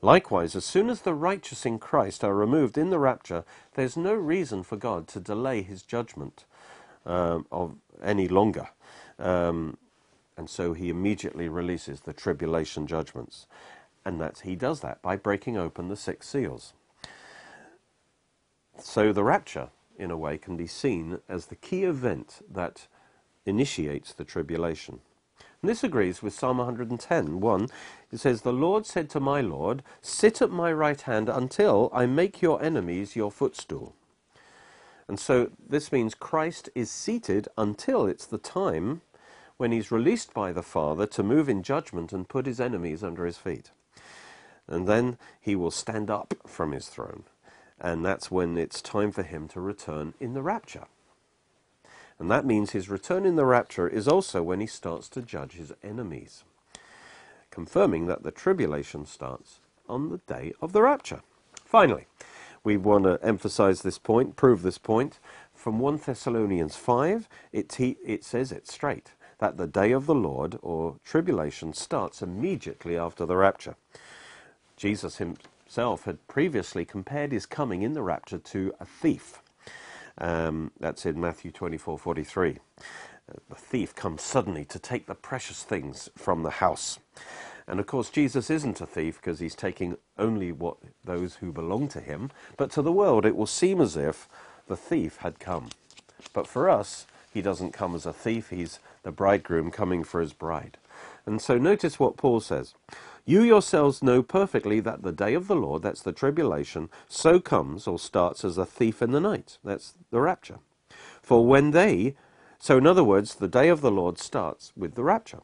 Likewise, 0.00 0.56
as 0.56 0.64
soon 0.64 0.88
as 0.88 1.02
the 1.02 1.12
righteous 1.12 1.66
in 1.66 1.78
Christ 1.78 2.24
are 2.24 2.34
removed 2.34 2.78
in 2.78 2.88
the 2.88 2.98
rapture, 2.98 3.44
there's 3.74 3.98
no 3.98 4.14
reason 4.14 4.62
for 4.62 4.78
God 4.78 5.06
to 5.08 5.20
delay 5.20 5.60
his 5.60 5.82
judgment 5.82 6.46
um, 7.04 7.44
of 7.52 7.74
any 8.02 8.26
longer. 8.26 8.70
Um, 9.18 9.76
and 10.38 10.48
so 10.48 10.72
he 10.72 10.88
immediately 10.88 11.48
releases 11.48 12.00
the 12.00 12.14
tribulation 12.14 12.86
judgments. 12.86 13.46
And 14.04 14.20
that 14.20 14.40
he 14.40 14.56
does 14.56 14.80
that 14.80 15.00
by 15.02 15.16
breaking 15.16 15.56
open 15.56 15.88
the 15.88 15.96
six 15.96 16.28
seals. 16.28 16.72
So 18.78 19.12
the 19.12 19.22
rapture, 19.24 19.68
in 19.98 20.10
a 20.10 20.16
way, 20.16 20.38
can 20.38 20.56
be 20.56 20.66
seen 20.66 21.20
as 21.28 21.46
the 21.46 21.54
key 21.56 21.84
event 21.84 22.44
that 22.50 22.88
initiates 23.46 24.12
the 24.12 24.24
tribulation. 24.24 25.00
And 25.60 25.68
this 25.68 25.84
agrees 25.84 26.22
with 26.22 26.34
Psalm 26.34 26.58
110, 26.58 27.40
1. 27.40 27.68
It 28.10 28.18
says, 28.18 28.42
The 28.42 28.52
Lord 28.52 28.84
said 28.84 29.08
to 29.10 29.20
my 29.20 29.40
Lord, 29.40 29.84
Sit 30.00 30.42
at 30.42 30.50
my 30.50 30.72
right 30.72 31.00
hand 31.00 31.28
until 31.28 31.88
I 31.92 32.06
make 32.06 32.42
your 32.42 32.60
enemies 32.62 33.14
your 33.14 33.30
footstool. 33.30 33.94
And 35.06 35.20
so 35.20 35.50
this 35.68 35.92
means 35.92 36.14
Christ 36.14 36.68
is 36.74 36.90
seated 36.90 37.46
until 37.56 38.06
it's 38.06 38.26
the 38.26 38.38
time 38.38 39.02
when 39.56 39.70
he's 39.70 39.92
released 39.92 40.34
by 40.34 40.52
the 40.52 40.62
Father 40.62 41.06
to 41.06 41.22
move 41.22 41.48
in 41.48 41.62
judgment 41.62 42.12
and 42.12 42.28
put 42.28 42.46
his 42.46 42.60
enemies 42.60 43.04
under 43.04 43.24
his 43.24 43.38
feet. 43.38 43.70
And 44.68 44.86
then 44.86 45.18
he 45.40 45.56
will 45.56 45.70
stand 45.70 46.10
up 46.10 46.34
from 46.46 46.72
his 46.72 46.88
throne. 46.88 47.24
And 47.80 48.04
that's 48.04 48.30
when 48.30 48.56
it's 48.56 48.80
time 48.80 49.10
for 49.10 49.22
him 49.22 49.48
to 49.48 49.60
return 49.60 50.14
in 50.20 50.34
the 50.34 50.42
rapture. 50.42 50.84
And 52.18 52.30
that 52.30 52.46
means 52.46 52.70
his 52.70 52.88
return 52.88 53.26
in 53.26 53.34
the 53.36 53.44
rapture 53.44 53.88
is 53.88 54.06
also 54.06 54.42
when 54.42 54.60
he 54.60 54.66
starts 54.66 55.08
to 55.10 55.22
judge 55.22 55.54
his 55.54 55.72
enemies, 55.82 56.44
confirming 57.50 58.06
that 58.06 58.22
the 58.22 58.30
tribulation 58.30 59.06
starts 59.06 59.58
on 59.88 60.10
the 60.10 60.18
day 60.18 60.52
of 60.60 60.72
the 60.72 60.82
rapture. 60.82 61.22
Finally, 61.64 62.06
we 62.62 62.76
want 62.76 63.04
to 63.04 63.18
emphasize 63.22 63.82
this 63.82 63.98
point, 63.98 64.36
prove 64.36 64.62
this 64.62 64.78
point. 64.78 65.18
From 65.52 65.80
1 65.80 66.02
Thessalonians 66.06 66.76
5, 66.76 67.28
it, 67.52 67.80
it 67.80 68.22
says 68.24 68.52
it 68.52 68.68
straight 68.68 69.12
that 69.38 69.56
the 69.56 69.66
day 69.66 69.90
of 69.90 70.06
the 70.06 70.14
Lord, 70.14 70.56
or 70.62 70.96
tribulation, 71.04 71.72
starts 71.72 72.22
immediately 72.22 72.96
after 72.96 73.26
the 73.26 73.36
rapture. 73.36 73.74
Jesus 74.82 75.18
himself 75.18 76.06
had 76.06 76.26
previously 76.26 76.84
compared 76.84 77.30
his 77.30 77.46
coming 77.46 77.82
in 77.82 77.92
the 77.92 78.02
rapture 78.02 78.38
to 78.38 78.74
a 78.80 78.84
thief. 78.84 79.40
Um, 80.18 80.72
that's 80.80 81.06
in 81.06 81.20
Matthew 81.20 81.52
24 81.52 81.96
43. 81.96 82.50
Uh, 82.50 83.34
the 83.48 83.54
thief 83.54 83.94
comes 83.94 84.22
suddenly 84.22 84.64
to 84.64 84.80
take 84.80 85.06
the 85.06 85.14
precious 85.14 85.62
things 85.62 86.10
from 86.16 86.42
the 86.42 86.50
house. 86.50 86.98
And 87.68 87.78
of 87.78 87.86
course, 87.86 88.10
Jesus 88.10 88.50
isn't 88.50 88.80
a 88.80 88.86
thief 88.86 89.20
because 89.20 89.38
he's 89.38 89.54
taking 89.54 89.98
only 90.18 90.50
what 90.50 90.78
those 91.04 91.36
who 91.36 91.52
belong 91.52 91.86
to 91.90 92.00
him. 92.00 92.32
But 92.56 92.72
to 92.72 92.82
the 92.82 92.90
world, 92.90 93.24
it 93.24 93.36
will 93.36 93.46
seem 93.46 93.80
as 93.80 93.96
if 93.96 94.28
the 94.66 94.76
thief 94.76 95.18
had 95.18 95.38
come. 95.38 95.68
But 96.32 96.48
for 96.48 96.68
us, 96.68 97.06
he 97.32 97.40
doesn't 97.40 97.70
come 97.70 97.94
as 97.94 98.04
a 98.04 98.12
thief, 98.12 98.50
he's 98.50 98.80
the 99.04 99.12
bridegroom 99.12 99.70
coming 99.70 100.02
for 100.02 100.20
his 100.20 100.32
bride. 100.32 100.76
And 101.24 101.40
so 101.40 101.56
notice 101.56 102.00
what 102.00 102.16
Paul 102.16 102.40
says. 102.40 102.74
You 103.24 103.42
yourselves 103.42 104.02
know 104.02 104.20
perfectly 104.22 104.80
that 104.80 105.02
the 105.02 105.12
day 105.12 105.34
of 105.34 105.46
the 105.46 105.54
Lord, 105.54 105.82
that's 105.82 106.02
the 106.02 106.12
tribulation, 106.12 106.90
so 107.08 107.38
comes 107.38 107.86
or 107.86 107.98
starts 107.98 108.44
as 108.44 108.58
a 108.58 108.66
thief 108.66 109.00
in 109.00 109.12
the 109.12 109.20
night. 109.20 109.58
That's 109.62 109.94
the 110.10 110.20
rapture. 110.20 110.58
For 111.22 111.46
when 111.46 111.70
they, 111.70 112.16
so 112.58 112.78
in 112.78 112.86
other 112.86 113.04
words, 113.04 113.36
the 113.36 113.46
day 113.46 113.68
of 113.68 113.80
the 113.80 113.92
Lord 113.92 114.18
starts 114.18 114.72
with 114.76 114.96
the 114.96 115.04
rapture. 115.04 115.40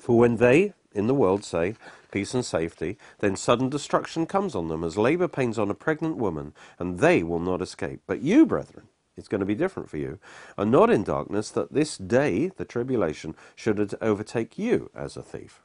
For 0.00 0.18
when 0.18 0.38
they, 0.38 0.72
in 0.92 1.06
the 1.06 1.14
world, 1.14 1.44
say, 1.44 1.76
peace 2.10 2.34
and 2.34 2.44
safety, 2.44 2.98
then 3.20 3.36
sudden 3.36 3.68
destruction 3.68 4.26
comes 4.26 4.56
on 4.56 4.66
them 4.66 4.82
as 4.82 4.98
labor 4.98 5.28
pains 5.28 5.60
on 5.60 5.70
a 5.70 5.74
pregnant 5.74 6.16
woman, 6.16 6.52
and 6.80 6.98
they 6.98 7.22
will 7.22 7.38
not 7.38 7.62
escape. 7.62 8.00
But 8.08 8.22
you, 8.22 8.44
brethren, 8.46 8.88
it's 9.16 9.28
going 9.28 9.38
to 9.38 9.46
be 9.46 9.54
different 9.54 9.88
for 9.88 9.98
you, 9.98 10.18
are 10.58 10.66
not 10.66 10.90
in 10.90 11.04
darkness 11.04 11.50
that 11.50 11.72
this 11.72 11.96
day, 11.96 12.48
the 12.56 12.64
tribulation, 12.64 13.36
should 13.54 13.94
overtake 14.02 14.58
you 14.58 14.90
as 14.92 15.16
a 15.16 15.22
thief. 15.22 15.62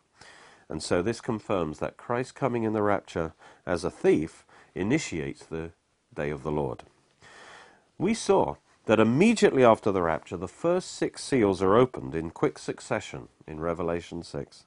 And 0.70 0.82
so 0.82 1.02
this 1.02 1.22
confirms 1.22 1.80
that 1.80 1.98
Christ 1.98 2.36
coming 2.36 2.64
in 2.64 2.74
the 2.74 2.82
rapture 2.82 3.34
as 3.66 3.84
a 3.84 3.92
thief 3.92 4.46
initiates 4.74 5.46
the 5.46 5.72
day 6.14 6.30
of 6.30 6.44
the 6.44 6.52
Lord. 6.52 6.84
We 7.98 8.14
saw 8.14 8.56
that 8.86 9.00
immediately 9.00 9.64
after 9.64 9.92
the 9.92 10.02
rapture, 10.02 10.38
the 10.38 10.48
first 10.48 10.92
six 10.92 11.24
seals 11.24 11.62
are 11.62 11.76
opened 11.76 12.14
in 12.16 12.30
quick 12.30 12.60
succession 12.60 13.30
in 13.48 13.60
Revelation 13.60 14.24
6. 14.24 14.66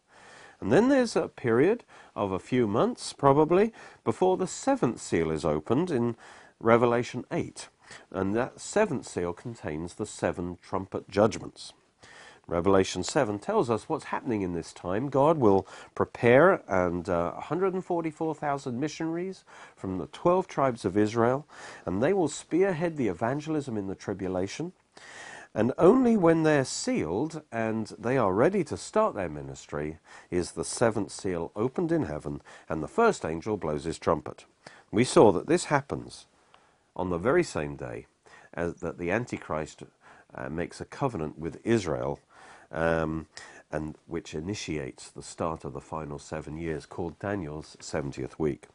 And 0.60 0.72
then 0.72 0.88
there's 0.88 1.14
a 1.14 1.28
period 1.28 1.84
of 2.16 2.32
a 2.32 2.38
few 2.38 2.66
months, 2.66 3.12
probably, 3.12 3.72
before 4.04 4.36
the 4.36 4.48
seventh 4.48 5.00
seal 5.00 5.30
is 5.30 5.44
opened 5.44 5.90
in 5.90 6.16
Revelation 6.58 7.24
8. 7.30 7.68
And 8.10 8.34
that 8.34 8.60
seventh 8.60 9.06
seal 9.06 9.32
contains 9.32 9.94
the 9.94 10.06
seven 10.06 10.58
trumpet 10.60 11.08
judgments. 11.08 11.72
Revelation 12.48 13.02
7 13.02 13.38
tells 13.38 13.68
us 13.68 13.90
what's 13.90 14.06
happening 14.06 14.40
in 14.40 14.54
this 14.54 14.72
time. 14.72 15.10
God 15.10 15.36
will 15.36 15.66
prepare 15.94 16.62
and 16.66 17.06
uh, 17.06 17.32
144,000 17.32 18.80
missionaries 18.80 19.44
from 19.76 19.98
the 19.98 20.06
12 20.06 20.48
tribes 20.48 20.86
of 20.86 20.96
Israel, 20.96 21.46
and 21.84 22.02
they 22.02 22.14
will 22.14 22.28
spearhead 22.28 22.96
the 22.96 23.08
evangelism 23.08 23.76
in 23.76 23.86
the 23.86 23.94
tribulation. 23.94 24.72
And 25.54 25.72
only 25.76 26.16
when 26.16 26.42
they're 26.42 26.64
sealed 26.64 27.42
and 27.52 27.92
they 27.98 28.16
are 28.16 28.32
ready 28.32 28.64
to 28.64 28.76
start 28.78 29.14
their 29.14 29.28
ministry 29.28 29.98
is 30.30 30.52
the 30.52 30.64
seventh 30.64 31.10
seal 31.12 31.52
opened 31.54 31.92
in 31.92 32.04
heaven 32.04 32.40
and 32.68 32.82
the 32.82 32.88
first 32.88 33.24
angel 33.24 33.56
blows 33.58 33.84
his 33.84 33.98
trumpet. 33.98 34.46
We 34.90 35.04
saw 35.04 35.32
that 35.32 35.48
this 35.48 35.66
happens 35.66 36.26
on 36.96 37.10
the 37.10 37.18
very 37.18 37.42
same 37.42 37.76
day 37.76 38.06
as 38.54 38.76
that 38.76 38.98
the 38.98 39.10
Antichrist 39.10 39.82
uh, 40.34 40.48
makes 40.48 40.80
a 40.80 40.84
covenant 40.86 41.38
with 41.38 41.60
Israel 41.64 42.20
um, 42.72 43.26
and 43.70 43.96
which 44.06 44.34
initiates 44.34 45.10
the 45.10 45.22
start 45.22 45.64
of 45.64 45.72
the 45.72 45.80
final 45.80 46.18
seven 46.18 46.56
years 46.56 46.86
called 46.86 47.18
Daniel's 47.18 47.76
70th 47.80 48.38
week. 48.38 48.66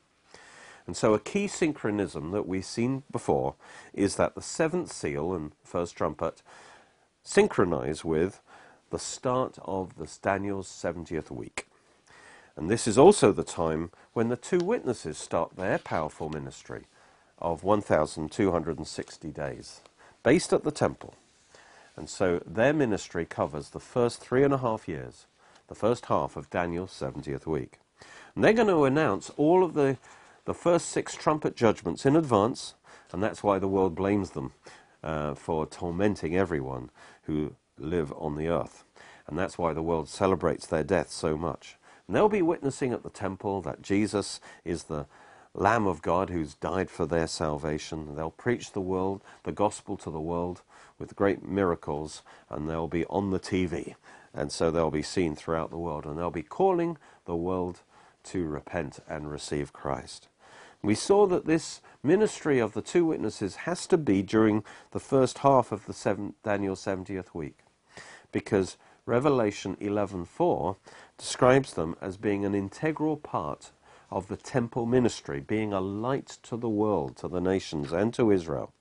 And 0.85 0.97
so 0.97 1.13
a 1.13 1.19
key 1.19 1.47
synchronism 1.47 2.31
that 2.31 2.47
we've 2.47 2.65
seen 2.65 3.03
before 3.11 3.55
is 3.93 4.15
that 4.17 4.35
the 4.35 4.41
seventh 4.41 4.91
seal 4.91 5.33
and 5.33 5.53
first 5.63 5.95
trumpet 5.95 6.41
synchronize 7.23 8.03
with 8.03 8.41
the 8.89 8.99
start 8.99 9.57
of 9.63 9.95
the 9.95 10.09
Daniel's 10.21 10.67
70th 10.67 11.31
week. 11.31 11.67
And 12.55 12.69
this 12.69 12.87
is 12.87 12.97
also 12.97 13.31
the 13.31 13.43
time 13.43 13.91
when 14.13 14.29
the 14.29 14.37
two 14.37 14.59
witnesses 14.59 15.17
start 15.17 15.55
their 15.55 15.79
powerful 15.79 16.29
ministry 16.29 16.83
of 17.39 17.63
1,260 17.63 19.31
days, 19.31 19.81
based 20.21 20.53
at 20.53 20.63
the 20.63 20.71
temple. 20.71 21.15
And 21.95 22.09
so 22.09 22.41
their 22.45 22.73
ministry 22.73 23.25
covers 23.25 23.69
the 23.69 23.79
first 23.79 24.19
three 24.19 24.43
and 24.43 24.53
a 24.53 24.57
half 24.57 24.87
years, 24.87 25.27
the 25.67 25.75
first 25.75 26.07
half 26.07 26.35
of 26.35 26.49
Daniel's 26.49 26.91
70th 26.91 27.45
week. 27.45 27.79
And 28.35 28.43
they're 28.43 28.53
going 28.53 28.67
to 28.67 28.85
announce 28.85 29.29
all 29.31 29.63
of 29.63 29.73
the, 29.73 29.97
the 30.45 30.53
first 30.53 30.87
six 30.87 31.15
trumpet 31.15 31.55
judgments 31.55 32.05
in 32.05 32.15
advance, 32.15 32.73
and 33.11 33.21
that's 33.21 33.43
why 33.43 33.59
the 33.59 33.67
world 33.67 33.95
blames 33.95 34.31
them 34.31 34.53
uh, 35.03 35.35
for 35.35 35.65
tormenting 35.65 36.35
everyone 36.35 36.89
who 37.23 37.55
live 37.77 38.11
on 38.17 38.35
the 38.35 38.47
earth. 38.47 38.83
And 39.27 39.37
that's 39.37 39.57
why 39.57 39.73
the 39.73 39.83
world 39.83 40.09
celebrates 40.09 40.65
their 40.65 40.83
death 40.83 41.11
so 41.11 41.37
much. 41.37 41.77
And 42.07 42.15
they'll 42.15 42.29
be 42.29 42.41
witnessing 42.41 42.91
at 42.91 43.03
the 43.03 43.09
temple 43.09 43.61
that 43.61 43.81
Jesus 43.81 44.41
is 44.65 44.83
the 44.85 45.05
Lamb 45.55 45.85
of 45.85 46.01
God 46.01 46.31
who's 46.31 46.55
died 46.55 46.89
for 46.89 47.05
their 47.05 47.27
salvation. 47.27 48.15
They'll 48.15 48.31
preach 48.31 48.71
the 48.71 48.81
world, 48.81 49.21
the 49.43 49.51
gospel 49.51 49.97
to 49.97 50.09
the 50.09 50.19
world 50.19 50.61
with 50.97 51.15
great 51.15 51.43
miracles, 51.43 52.23
and 52.49 52.67
they'll 52.67 52.87
be 52.87 53.05
on 53.05 53.29
the 53.29 53.39
TV. 53.39 53.95
And 54.33 54.51
so 54.51 54.71
they'll 54.71 54.89
be 54.89 55.03
seen 55.03 55.35
throughout 55.35 55.69
the 55.69 55.77
world, 55.77 56.05
and 56.05 56.17
they'll 56.17 56.31
be 56.31 56.41
calling 56.41 56.97
the 57.25 57.35
world 57.35 57.81
to 58.23 58.45
repent 58.45 58.99
and 59.07 59.29
receive 59.29 59.73
Christ. 59.73 60.27
We 60.81 60.95
saw 60.95 61.27
that 61.27 61.45
this 61.45 61.81
ministry 62.01 62.59
of 62.59 62.73
the 62.73 62.81
two 62.81 63.05
witnesses 63.05 63.57
has 63.57 63.85
to 63.87 63.97
be 63.97 64.23
during 64.23 64.63
the 64.91 64.99
first 64.99 65.39
half 65.39 65.71
of 65.71 65.85
the 65.85 65.93
seven, 65.93 66.33
Daniel 66.43 66.75
70th 66.75 67.33
week, 67.33 67.59
because 68.31 68.75
Revelation 69.05 69.77
11:4 69.79 70.77
describes 71.17 71.73
them 71.73 71.95
as 72.01 72.17
being 72.17 72.43
an 72.43 72.55
integral 72.55 73.17
part 73.17 73.71
of 74.13 74.29
the 74.29 74.37
temple 74.37 74.85
ministry, 74.85 75.41
being 75.41 75.73
a 75.73 75.81
light 75.81 76.37
to 76.43 76.57
the 76.57 76.69
world, 76.69 77.17
to 77.17 77.27
the 77.27 77.41
nations, 77.41 77.91
and 77.91 78.13
to 78.13 78.31
Israel. 78.31 78.73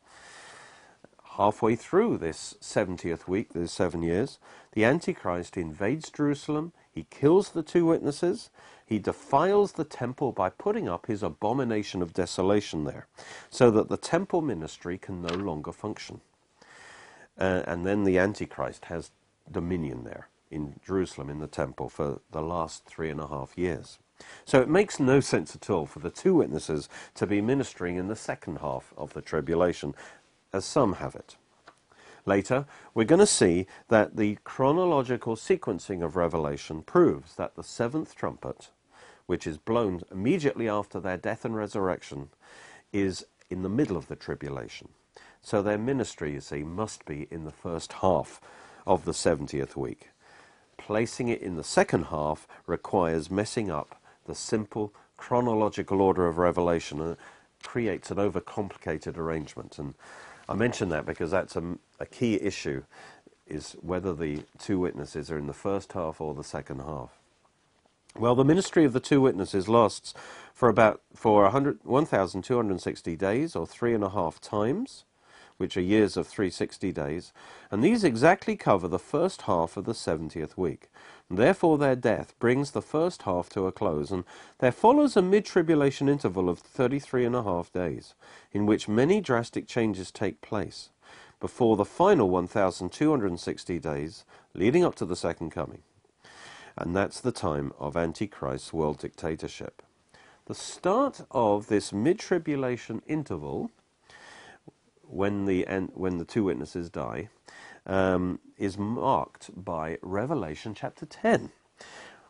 Halfway 1.37 1.77
through 1.77 2.18
this 2.18 2.57
70th 2.61 3.27
week, 3.29 3.55
the 3.55 3.68
seven 3.68 4.03
years, 4.03 4.38
the 4.73 4.85
Antichrist 4.85 5.57
invades 5.57 6.11
Jerusalem, 6.11 6.73
he 6.92 7.07
kills 7.11 7.51
the 7.51 7.62
two 7.62 7.87
witnesses, 7.87 8.51
he 8.87 8.99
defiles 8.99 9.73
the 9.73 9.85
temple 9.85 10.33
by 10.33 10.51
putting 10.51 10.88
up 10.88 11.07
his 11.07 11.23
abomination 11.23 12.03
of 12.03 12.12
desolation 12.12 12.85
there, 12.85 13.07
so 13.51 13.71
that 13.71 13.88
the 13.88 13.97
temple 13.97 14.42
ministry 14.42 14.99
can 14.99 15.23
no 15.23 15.35
longer 15.35 15.73
function. 15.73 16.21
Uh, 17.38 17.62
and 17.66 17.87
then 17.87 18.05
the 18.05 18.18
Antichrist 18.18 18.87
has 18.87 19.11
dominion 19.51 20.05
there 20.05 20.29
in 20.51 20.81
Jerusalem, 20.87 21.31
in 21.31 21.40
the 21.40 21.47
temple, 21.49 21.88
for 21.88 22.21
the 22.31 22.42
last 22.42 22.85
three 22.87 23.11
and 23.11 23.21
a 23.21 23.29
half 23.29 23.59
years. 23.59 23.99
So 24.44 24.61
it 24.61 24.68
makes 24.68 25.00
no 25.00 25.20
sense 25.20 25.54
at 25.54 25.70
all 25.70 25.87
for 25.87 25.98
the 25.98 26.11
two 26.11 26.35
witnesses 26.35 26.88
to 27.14 27.26
be 27.26 27.40
ministering 27.40 27.96
in 27.96 28.08
the 28.08 28.16
second 28.16 28.58
half 28.58 28.92
of 28.96 29.14
the 29.14 29.22
tribulation, 29.22 29.94
as 30.52 30.64
some 30.64 30.94
have 30.94 31.14
it. 31.14 31.37
Later, 32.24 32.66
we're 32.94 33.04
going 33.04 33.18
to 33.18 33.26
see 33.26 33.66
that 33.88 34.16
the 34.16 34.38
chronological 34.44 35.35
sequencing 35.35 36.04
of 36.04 36.14
Revelation 36.14 36.82
proves 36.82 37.35
that 37.35 37.56
the 37.56 37.64
seventh 37.64 38.14
trumpet, 38.14 38.68
which 39.26 39.46
is 39.46 39.58
blown 39.58 40.02
immediately 40.11 40.68
after 40.68 41.00
their 41.00 41.16
death 41.16 41.44
and 41.44 41.56
resurrection, 41.56 42.28
is 42.92 43.26
in 43.50 43.62
the 43.62 43.68
middle 43.68 43.96
of 43.96 44.06
the 44.06 44.16
tribulation. 44.16 44.88
So 45.42 45.61
their 45.61 45.78
ministry, 45.78 46.32
you 46.32 46.40
see, 46.40 46.62
must 46.62 47.04
be 47.04 47.26
in 47.30 47.44
the 47.44 47.50
first 47.50 47.94
half 47.94 48.40
of 48.87 49.04
the 49.04 49.12
70th 49.12 49.76
week. 49.76 50.11
Placing 50.76 51.28
it 51.28 51.42
in 51.42 51.56
the 51.56 51.64
second 51.64 52.06
half 52.06 52.46
requires 52.66 53.30
messing 53.30 53.70
up 53.70 54.00
the 54.26 54.35
simple 54.35 54.92
chronological 55.16 56.00
order 56.00 56.26
of 56.26 56.38
Revelation 56.38 57.00
and 57.00 57.16
creates 57.62 58.11
an 58.11 58.18
overcomplicated 58.18 59.16
arrangement. 59.16 59.78
And 59.78 59.94
I 60.48 60.54
mention 60.54 60.88
that 60.90 61.06
because 61.06 61.30
that's 61.30 61.56
a, 61.56 61.78
a 62.00 62.06
key 62.06 62.35
issue 62.40 62.82
is 63.46 63.76
whether 63.80 64.14
the 64.14 64.44
two 64.58 64.78
witnesses 64.78 65.30
are 65.30 65.38
in 65.38 65.46
the 65.46 65.52
first 65.52 65.92
half 65.92 66.20
or 66.20 66.35
the 66.35 66.44
second 66.44 66.80
half. 66.80 67.11
Well, 68.18 68.35
the 68.35 68.44
ministry 68.44 68.85
of 68.85 68.92
the 68.92 69.00
two 69.00 69.20
witnesses 69.20 69.68
lasts 69.68 70.12
for 70.52 70.68
about 70.68 71.00
for 71.14 71.48
1,260 71.50 73.16
days, 73.16 73.56
or 73.56 73.66
three 73.66 73.94
and 73.94 74.04
a 74.04 74.11
half 74.11 74.40
times, 74.40 75.04
which 75.62 75.77
are 75.77 75.81
years 75.81 76.16
of 76.16 76.27
360 76.27 76.90
days, 76.90 77.33
and 77.70 77.85
these 77.85 78.03
exactly 78.03 78.57
cover 78.57 78.88
the 78.88 78.98
first 78.98 79.42
half 79.42 79.77
of 79.77 79.85
the 79.85 79.92
70th 79.92 80.57
week. 80.57 80.90
Therefore, 81.31 81.79
their 81.79 81.94
death 81.94 82.35
brings 82.40 82.72
the 82.72 82.83
first 82.83 83.22
half 83.22 83.48
to 83.51 83.68
a 83.68 83.70
close, 83.70 84.11
and 84.11 84.25
there 84.59 84.72
follows 84.72 85.16
a 85.16 85.22
mid 85.22 85.44
tribulation 85.44 86.09
interval 86.09 86.48
of 86.48 86.59
33 86.59 87.25
and 87.25 87.37
a 87.37 87.44
half 87.44 87.72
days, 87.72 88.14
in 88.51 88.66
which 88.66 88.88
many 88.88 89.20
drastic 89.20 89.68
changes 89.68 90.11
take 90.11 90.40
place, 90.40 90.90
before 91.38 91.77
the 91.77 91.85
final 91.85 92.29
1,260 92.29 93.79
days 93.79 94.25
leading 94.55 94.85
up 94.85 94.96
to 94.96 95.07
the 95.07 95.14
second 95.14 95.51
coming. 95.51 95.83
And 96.77 96.96
that's 96.96 97.20
the 97.20 97.31
time 97.31 97.72
of 97.79 97.96
Antichrist's 97.96 98.72
world 98.72 98.98
dictatorship. 98.98 99.81
The 100.46 100.57
start 100.57 101.20
of 101.31 101.68
this 101.68 101.92
mid 101.92 102.18
tribulation 102.18 103.01
interval, 103.07 103.70
when 105.12 105.44
the, 105.44 105.64
when 105.94 106.18
the 106.18 106.25
two 106.25 106.44
witnesses 106.44 106.88
die, 106.90 107.29
um, 107.87 108.38
is 108.59 108.79
marked 108.79 109.51
by 109.64 109.98
Revelation 110.03 110.75
chapter 110.75 111.05
10, 111.05 111.51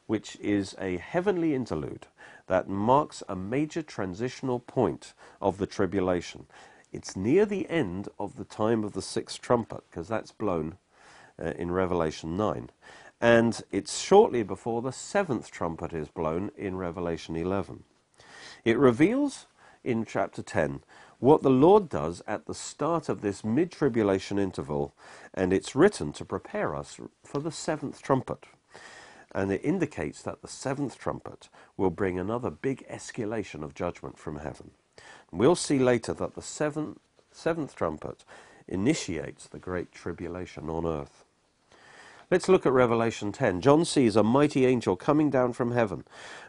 which 0.07 0.37
is 0.41 0.75
a 0.81 0.97
heavenly 0.97 1.55
interlude 1.55 2.07
that 2.49 2.69
marks 2.69 3.23
a 3.29 3.37
major 3.37 3.83
transitional 3.83 4.59
point 4.59 5.15
of 5.41 5.59
the 5.59 5.67
tribulation. 5.67 6.47
It's 6.93 7.17
near 7.17 7.47
the 7.47 7.69
end 7.71 8.09
of 8.19 8.37
the 8.37 8.45
time 8.45 8.85
of 8.85 8.93
the 8.93 9.03
sixth 9.03 9.41
trumpet, 9.41 9.83
because 9.91 10.09
that's 10.09 10.33
blown 10.33 10.77
uh, 11.43 11.53
in 11.57 11.71
Revelation 11.71 12.37
9. 12.37 12.71
And 13.21 13.63
it's 13.71 14.01
shortly 14.01 14.43
before 14.43 14.83
the 14.83 14.93
seventh 14.93 15.51
trumpet 15.51 15.93
is 15.93 16.09
blown 16.09 16.51
in 16.57 16.77
Revelation 16.77 17.37
11. 17.37 17.85
It 18.65 18.77
reveals 18.77 19.47
in 19.85 20.05
chapter 20.05 20.43
10 20.43 20.81
what 21.23 21.43
the 21.43 21.51
Lord 21.51 21.89
does 21.89 22.21
at 22.27 22.47
the 22.47 22.55
start 22.55 23.09
of 23.09 23.21
this 23.21 23.45
mid 23.45 23.71
tribulation 23.71 24.41
interval, 24.41 24.93
and 25.33 25.53
it's 25.53 25.77
written 25.77 26.13
to 26.15 26.25
prepare 26.25 26.75
us 26.75 26.99
for 27.25 27.39
the 27.39 27.53
seventh 27.53 28.03
trumpet. 28.03 28.45
And 29.33 29.53
it 29.53 29.65
indicates 29.65 30.21
that 30.23 30.43
the 30.43 30.49
seventh 30.49 30.99
trumpet 30.99 31.49
will 31.77 31.91
bring 31.91 32.19
another 32.19 32.51
big 32.51 32.85
escalation 32.89 33.63
of 33.63 33.73
judgment 33.73 34.19
from 34.19 34.41
heaven. 34.41 34.73
We'll 35.31 35.55
see 35.55 35.79
later 35.79 36.13
that 36.13 36.35
the 36.35 36.43
seventh, 36.43 36.99
seventh 37.31 37.77
trumpet 37.77 38.25
initiates 38.67 39.47
the 39.47 39.61
great 39.61 39.93
tribulation 39.93 40.69
on 40.69 40.85
earth. 40.85 41.25
Let's 42.33 42.49
look 42.49 42.65
at 42.65 42.73
Revelation 42.73 43.31
10. 43.31 43.61
John 43.61 43.85
sees 43.85 44.17
a 44.17 44.23
mighty 44.23 44.65
angel 44.65 44.97
coming 44.97 45.29
down 45.29 45.53
from 45.53 45.73
heaven. 45.73 46.05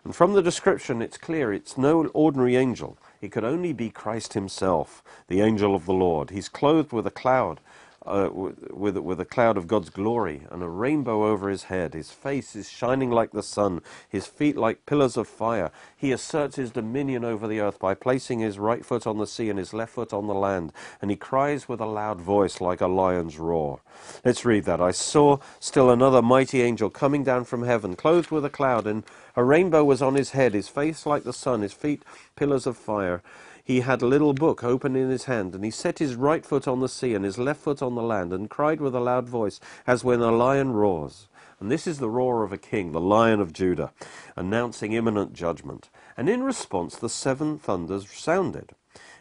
And 0.06 0.16
from 0.16 0.32
the 0.32 0.42
description, 0.42 1.02
it's 1.02 1.18
clear 1.18 1.52
it's 1.52 1.78
no 1.78 2.06
ordinary 2.14 2.56
angel. 2.56 2.98
It 3.24 3.32
could 3.32 3.46
only 3.46 3.72
be 3.72 3.90
Christ 3.90 4.34
himself, 4.34 5.02
the 5.30 5.40
angel 5.40 5.76
of 5.76 5.86
the 5.86 5.94
Lord. 5.94 6.32
He's 6.32 6.50
clothed 6.50 6.92
with 6.92 7.08
a 7.08 7.12
cloud, 7.12 7.62
uh, 8.06 8.30
with, 8.32 8.98
with 8.98 9.20
a 9.20 9.26
cloud 9.26 9.58
of 9.58 9.68
God's 9.68 9.89
glory 9.89 10.44
and 10.52 10.62
a 10.63 10.70
rainbow 10.70 11.26
over 11.26 11.50
his 11.50 11.63
head. 11.66 11.94
His 11.94 12.12
face 12.12 12.56
is 12.56 12.70
shining 12.70 13.12
like 13.12 13.32
the 13.32 13.44
sun, 13.44 13.82
his 14.10 14.26
feet 14.28 14.58
like 14.58 14.86
pillars 14.86 15.18
of 15.18 15.28
fire. 15.28 15.72
He 15.96 16.12
asserts 16.12 16.56
his 16.56 16.72
dominion 16.72 17.24
over 17.24 17.48
the 17.48 17.60
earth 17.60 17.80
by 17.80 17.94
placing 17.94 18.39
his 18.39 18.60
right 18.60 18.86
foot 18.86 19.08
on 19.08 19.18
the 19.18 19.28
sea 19.28 19.50
and 19.50 19.60
his 19.60 19.74
left 19.74 19.94
foot 19.94 20.13
on 20.13 20.28
the 20.28 20.34
land. 20.34 20.74
And 21.02 21.12
he 21.12 21.18
cries 21.18 21.68
with 21.70 21.80
a 21.80 21.86
loud 21.86 22.22
voice 22.22 22.62
like 22.62 22.82
a 22.82 22.88
lion's 22.88 23.39
roar. 23.39 23.82
Let's 24.26 24.46
read 24.46 24.66
that. 24.66 24.82
I 24.82 24.92
saw 24.92 25.38
still 25.60 25.89
another 25.89 26.22
mighty 26.22 26.62
angel 26.62 26.89
coming 26.89 27.24
down 27.24 27.46
from 27.46 27.63
heaven, 27.63 27.96
clothed 27.96 28.32
with 28.32 28.46
a 28.46 28.50
cloud, 28.50 28.88
and 28.88 29.04
a 29.36 29.44
rainbow 29.44 29.84
was 29.84 30.02
on 30.02 30.16
his 30.16 30.32
head, 30.32 30.54
his 30.54 30.68
face 30.68 31.06
like 31.06 31.24
the 31.24 31.34
sun, 31.34 31.62
his 31.62 31.74
feet 31.74 32.04
pillars 32.36 32.68
of 32.68 32.78
fire 32.78 33.22
he 33.63 33.80
had 33.80 34.02
a 34.02 34.08
little 34.08 34.34
book 34.34 34.63
open 34.63 34.95
in 34.95 35.10
his 35.10 35.26
hand, 35.26 35.56
and 35.56 35.63
he 35.63 35.71
set 35.71 35.99
his 35.99 36.15
right 36.15 36.45
foot 36.45 36.67
on 36.67 36.82
the 36.82 36.89
sea 36.89 37.13
and 37.13 37.23
his 37.23 37.38
left 37.38 37.62
foot 37.62 37.82
on 37.82 37.95
the 37.95 38.02
land, 38.02 38.34
and 38.34 38.49
cried 38.49 38.82
with 38.82 38.93
a 38.93 38.99
loud 38.99 39.30
voice, 39.30 39.60
as 39.88 40.04
when 40.04 40.19
a 40.19 40.32
lion 40.32 40.73
roars. 40.73 41.28
And 41.60 41.71
this 41.71 41.88
is 41.88 41.99
the 41.99 42.10
roar 42.10 42.43
of 42.43 42.52
a 42.52 42.58
king, 42.58 42.91
the 42.91 42.99
lion 42.99 43.39
of 43.39 43.54
Judah, 43.54 43.93
announcing 44.36 44.91
imminent 44.91 45.34
judgment. 45.34 45.89
And 46.17 46.28
in 46.28 46.43
response, 46.43 46.97
the 46.97 47.08
seven 47.08 47.58
thunders 47.58 48.10
sounded. 48.12 48.71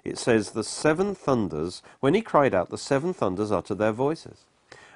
It 0.03 0.19
says, 0.19 0.51
The 0.51 0.65
seven 0.65 1.15
thunders, 1.15 1.83
when 2.01 2.15
he 2.15 2.21
cried 2.21 2.53
out, 2.53 2.71
the 2.71 2.79
seven 2.79 3.15
thunders 3.15 3.53
uttered 3.53 3.79
their 3.79 3.93
voices. 3.93 4.45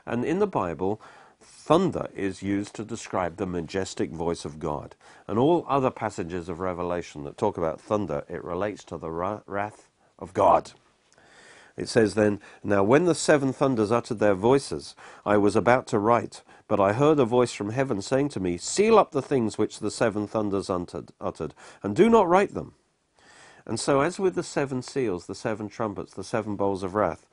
And 0.04 0.24
in 0.24 0.40
the 0.40 0.48
Bible, 0.48 1.00
Thunder 1.66 2.06
is 2.14 2.44
used 2.44 2.76
to 2.76 2.84
describe 2.84 3.38
the 3.38 3.44
majestic 3.44 4.12
voice 4.12 4.44
of 4.44 4.60
God. 4.60 4.94
And 5.26 5.36
all 5.36 5.66
other 5.68 5.90
passages 5.90 6.48
of 6.48 6.60
Revelation 6.60 7.24
that 7.24 7.36
talk 7.36 7.58
about 7.58 7.80
thunder, 7.80 8.22
it 8.28 8.44
relates 8.44 8.84
to 8.84 8.96
the 8.96 9.10
wrath 9.10 9.88
of 10.16 10.32
God. 10.32 10.70
It 11.76 11.88
says 11.88 12.14
then, 12.14 12.38
Now 12.62 12.84
when 12.84 13.06
the 13.06 13.16
seven 13.16 13.52
thunders 13.52 13.90
uttered 13.90 14.20
their 14.20 14.36
voices, 14.36 14.94
I 15.24 15.38
was 15.38 15.56
about 15.56 15.88
to 15.88 15.98
write, 15.98 16.42
but 16.68 16.78
I 16.78 16.92
heard 16.92 17.18
a 17.18 17.24
voice 17.24 17.52
from 17.52 17.70
heaven 17.70 18.00
saying 18.00 18.28
to 18.28 18.40
me, 18.40 18.58
Seal 18.58 18.96
up 18.96 19.10
the 19.10 19.20
things 19.20 19.58
which 19.58 19.80
the 19.80 19.90
seven 19.90 20.28
thunders 20.28 20.70
uttered, 20.70 21.52
and 21.82 21.96
do 21.96 22.08
not 22.08 22.28
write 22.28 22.54
them. 22.54 22.74
And 23.66 23.80
so, 23.80 24.02
as 24.02 24.20
with 24.20 24.36
the 24.36 24.44
seven 24.44 24.82
seals, 24.82 25.26
the 25.26 25.34
seven 25.34 25.68
trumpets, 25.68 26.14
the 26.14 26.22
seven 26.22 26.54
bowls 26.54 26.84
of 26.84 26.94
wrath, 26.94 27.26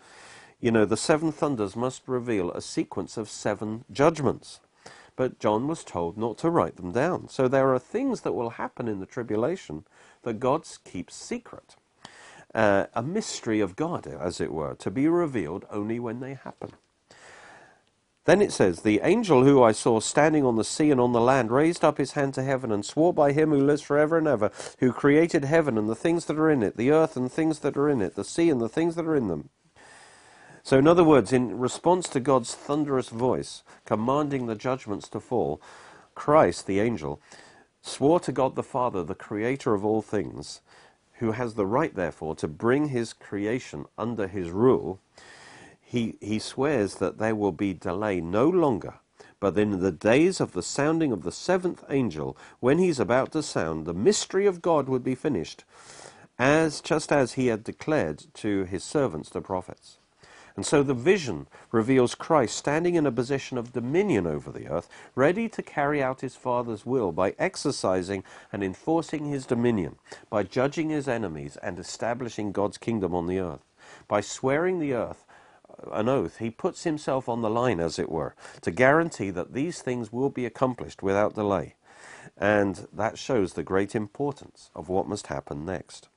you 0.64 0.72
know, 0.72 0.86
the 0.86 0.96
seven 0.96 1.34
thunders 1.34 1.76
must 1.76 2.04
reveal 2.08 2.50
a 2.50 2.62
sequence 2.62 3.18
of 3.18 3.28
seven 3.28 3.84
judgments. 3.92 4.62
But 5.18 5.38
John 5.38 5.68
was 5.68 5.84
told 5.84 6.18
not 6.18 6.38
to 6.38 6.50
write 6.50 6.78
them 6.78 6.94
down. 6.94 7.28
So 7.28 7.50
there 7.50 7.74
are 7.74 7.80
things 7.80 8.22
that 8.22 8.32
will 8.32 8.52
happen 8.52 8.88
in 8.88 9.02
the 9.02 9.06
tribulation 9.06 9.84
that 10.22 10.40
God 10.40 10.66
keeps 10.86 11.18
secret. 11.18 11.76
Uh, 12.56 12.86
a 12.94 13.04
mystery 13.04 13.60
of 13.60 13.76
God, 13.76 14.08
as 14.08 14.40
it 14.40 14.54
were, 14.54 14.74
to 14.76 14.90
be 14.90 15.10
revealed 15.10 15.66
only 15.70 16.00
when 16.00 16.22
they 16.22 16.36
happen. 16.36 16.70
Then 18.24 18.42
it 18.42 18.54
says, 18.54 18.84
The 18.84 19.02
angel 19.04 19.44
who 19.44 19.62
I 19.62 19.74
saw 19.74 20.00
standing 20.00 20.46
on 20.46 20.56
the 20.56 20.64
sea 20.64 20.92
and 20.92 21.02
on 21.02 21.12
the 21.12 21.20
land 21.20 21.52
raised 21.52 21.84
up 21.84 21.98
his 21.98 22.14
hand 22.14 22.36
to 22.36 22.44
heaven 22.44 22.72
and 22.72 22.86
swore 22.86 23.14
by 23.14 23.34
him 23.34 23.50
who 23.50 23.60
lives 23.60 23.82
forever 23.82 24.18
and 24.18 24.30
ever, 24.30 24.50
who 24.80 24.94
created 24.94 25.44
heaven 25.44 25.78
and 25.78 25.90
the 25.90 25.94
things 25.94 26.24
that 26.28 26.40
are 26.40 26.50
in 26.50 26.64
it, 26.64 26.78
the 26.78 26.90
earth 26.90 27.18
and 27.18 27.30
things 27.30 27.60
that 27.60 27.76
are 27.76 27.90
in 27.90 28.02
it, 28.02 28.16
the 28.16 28.24
sea 28.24 28.50
and 28.50 28.62
the 28.62 28.70
things 28.70 28.96
that 28.96 29.06
are 29.06 29.18
in 29.18 29.28
them 29.28 29.50
so, 30.66 30.80
in 30.80 30.88
other 30.88 31.04
words, 31.04 31.34
in 31.34 31.60
response 31.60 32.08
to 32.10 32.22
God's 32.22 32.56
thunderous 32.56 33.10
voice 33.10 33.64
commanding 33.86 34.46
the 34.46 34.56
judgments 34.56 35.10
to 35.10 35.20
fall, 35.20 35.62
Christ, 36.16 36.68
the 36.68 36.80
angel, 36.80 37.20
swore 37.82 38.22
to 38.22 38.32
God 38.32 38.56
the 38.56 38.64
Father, 38.64 39.04
the 39.04 39.14
creator 39.14 39.74
of 39.74 39.84
all 39.84 40.02
things, 40.02 40.62
who 41.16 41.34
has 41.34 41.56
the 41.56 41.66
right, 41.66 41.94
therefore, 41.94 42.36
to 42.36 42.48
bring 42.48 42.88
his 42.88 43.12
creation 43.12 43.86
under 43.98 44.26
his 44.26 44.52
rule. 44.52 45.02
He, 45.82 46.16
he 46.22 46.40
swears 46.40 46.96
that 46.96 47.18
there 47.18 47.36
will 47.36 47.52
be 47.52 47.74
delay 47.74 48.22
no 48.22 48.48
longer, 48.48 48.96
but 49.42 49.58
in 49.58 49.82
the 49.82 49.92
days 49.92 50.40
of 50.40 50.54
the 50.54 50.64
sounding 50.64 51.12
of 51.12 51.24
the 51.24 51.32
seventh 51.34 51.84
angel, 51.90 52.38
when 52.62 52.78
he's 52.78 53.02
about 53.02 53.34
to 53.34 53.44
sound, 53.44 53.86
the 53.86 53.94
mystery 53.94 54.46
of 54.46 54.62
God 54.62 54.88
would 54.88 55.04
be 55.04 55.14
finished, 55.14 55.66
as 56.40 56.80
just 56.80 57.12
as 57.12 57.34
he 57.34 57.48
had 57.48 57.66
declared 57.66 58.24
to 58.36 58.64
his 58.64 58.86
servants, 58.86 59.30
the 59.30 59.42
prophets. 59.42 59.98
And 60.56 60.66
so 60.66 60.84
the 60.84 60.94
vision 60.94 61.48
reveals 61.72 62.14
Christ 62.14 62.56
standing 62.56 62.94
in 62.94 63.08
a 63.08 63.12
position 63.12 63.58
of 63.58 63.74
dominion 63.74 64.28
over 64.28 64.52
the 64.52 64.68
earth, 64.68 64.88
ready 65.16 65.50
to 65.50 65.64
carry 65.64 66.02
out 66.02 66.22
his 66.22 66.36
Father's 66.36 66.86
will 66.86 67.12
by 67.12 67.34
exercising 67.40 68.24
and 68.52 68.64
enforcing 68.64 69.26
his 69.26 69.48
dominion, 69.48 69.96
by 70.30 70.44
judging 70.44 70.90
his 70.90 71.08
enemies 71.08 71.58
and 71.64 71.80
establishing 71.80 72.52
God's 72.52 72.78
kingdom 72.78 73.16
on 73.16 73.26
the 73.26 73.40
earth. 73.40 73.66
By 74.08 74.22
swearing 74.22 74.80
the 74.80 74.94
earth 74.94 75.26
uh, 75.68 75.90
an 75.92 76.08
oath, 76.08 76.38
he 76.38 76.52
puts 76.52 76.84
himself 76.84 77.28
on 77.28 77.42
the 77.42 77.50
line, 77.50 77.80
as 77.80 77.98
it 77.98 78.12
were, 78.12 78.36
to 78.62 78.70
guarantee 78.70 79.32
that 79.32 79.54
these 79.54 79.82
things 79.82 80.14
will 80.14 80.30
be 80.30 80.46
accomplished 80.46 81.02
without 81.02 81.34
delay. 81.34 81.76
And 82.38 82.88
that 82.94 83.18
shows 83.18 83.54
the 83.54 83.64
great 83.64 83.96
importance 83.96 84.70
of 84.76 84.88
what 84.88 85.08
must 85.08 85.28
happen 85.28 85.66
next. 85.66 86.10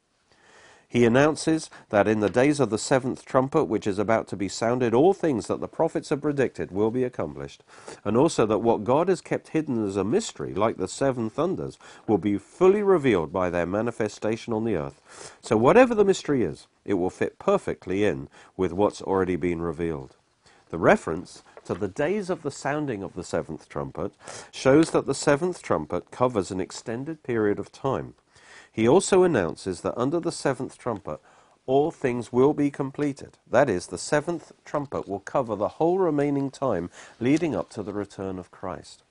He 0.88 1.04
announces 1.04 1.68
that 1.90 2.06
in 2.06 2.20
the 2.20 2.30
days 2.30 2.60
of 2.60 2.70
the 2.70 2.78
seventh 2.78 3.24
trumpet, 3.24 3.64
which 3.64 3.86
is 3.86 3.98
about 3.98 4.28
to 4.28 4.36
be 4.36 4.48
sounded, 4.48 4.94
all 4.94 5.12
things 5.12 5.48
that 5.48 5.60
the 5.60 5.68
prophets 5.68 6.10
have 6.10 6.22
predicted 6.22 6.70
will 6.70 6.90
be 6.90 7.04
accomplished, 7.04 7.64
and 8.04 8.16
also 8.16 8.46
that 8.46 8.58
what 8.58 8.84
God 8.84 9.08
has 9.08 9.20
kept 9.20 9.48
hidden 9.48 9.86
as 9.86 9.96
a 9.96 10.04
mystery, 10.04 10.54
like 10.54 10.76
the 10.76 10.88
seven 10.88 11.28
thunders, 11.28 11.78
will 12.06 12.18
be 12.18 12.38
fully 12.38 12.82
revealed 12.82 13.32
by 13.32 13.50
their 13.50 13.66
manifestation 13.66 14.52
on 14.52 14.64
the 14.64 14.76
earth. 14.76 15.34
So, 15.42 15.56
whatever 15.56 15.94
the 15.94 16.04
mystery 16.04 16.42
is, 16.42 16.66
it 16.84 16.94
will 16.94 17.10
fit 17.10 17.38
perfectly 17.38 18.04
in 18.04 18.28
with 18.56 18.72
what's 18.72 19.02
already 19.02 19.36
been 19.36 19.60
revealed. 19.60 20.16
The 20.70 20.78
reference 20.78 21.42
to 21.64 21.74
the 21.74 21.88
days 21.88 22.30
of 22.30 22.42
the 22.42 22.50
sounding 22.50 23.02
of 23.02 23.14
the 23.14 23.24
seventh 23.24 23.68
trumpet 23.68 24.12
shows 24.52 24.92
that 24.92 25.06
the 25.06 25.14
seventh 25.14 25.62
trumpet 25.62 26.10
covers 26.10 26.50
an 26.50 26.60
extended 26.60 27.22
period 27.22 27.58
of 27.58 27.72
time. 27.72 28.14
He 28.76 28.86
also 28.86 29.22
announces 29.22 29.80
that 29.80 29.96
under 29.96 30.20
the 30.20 30.30
seventh 30.30 30.76
trumpet, 30.76 31.18
all 31.64 31.90
things 31.90 32.30
will 32.30 32.52
be 32.52 32.70
completed. 32.70 33.38
That 33.50 33.70
is, 33.70 33.86
the 33.86 33.96
seventh 33.96 34.52
trumpet 34.66 35.08
will 35.08 35.20
cover 35.20 35.56
the 35.56 35.80
whole 35.80 35.98
remaining 35.98 36.50
time 36.50 36.90
leading 37.18 37.56
up 37.56 37.70
to 37.70 37.82
the 37.82 37.94
return 37.94 38.38
of 38.38 38.50
Christ. 38.50 39.02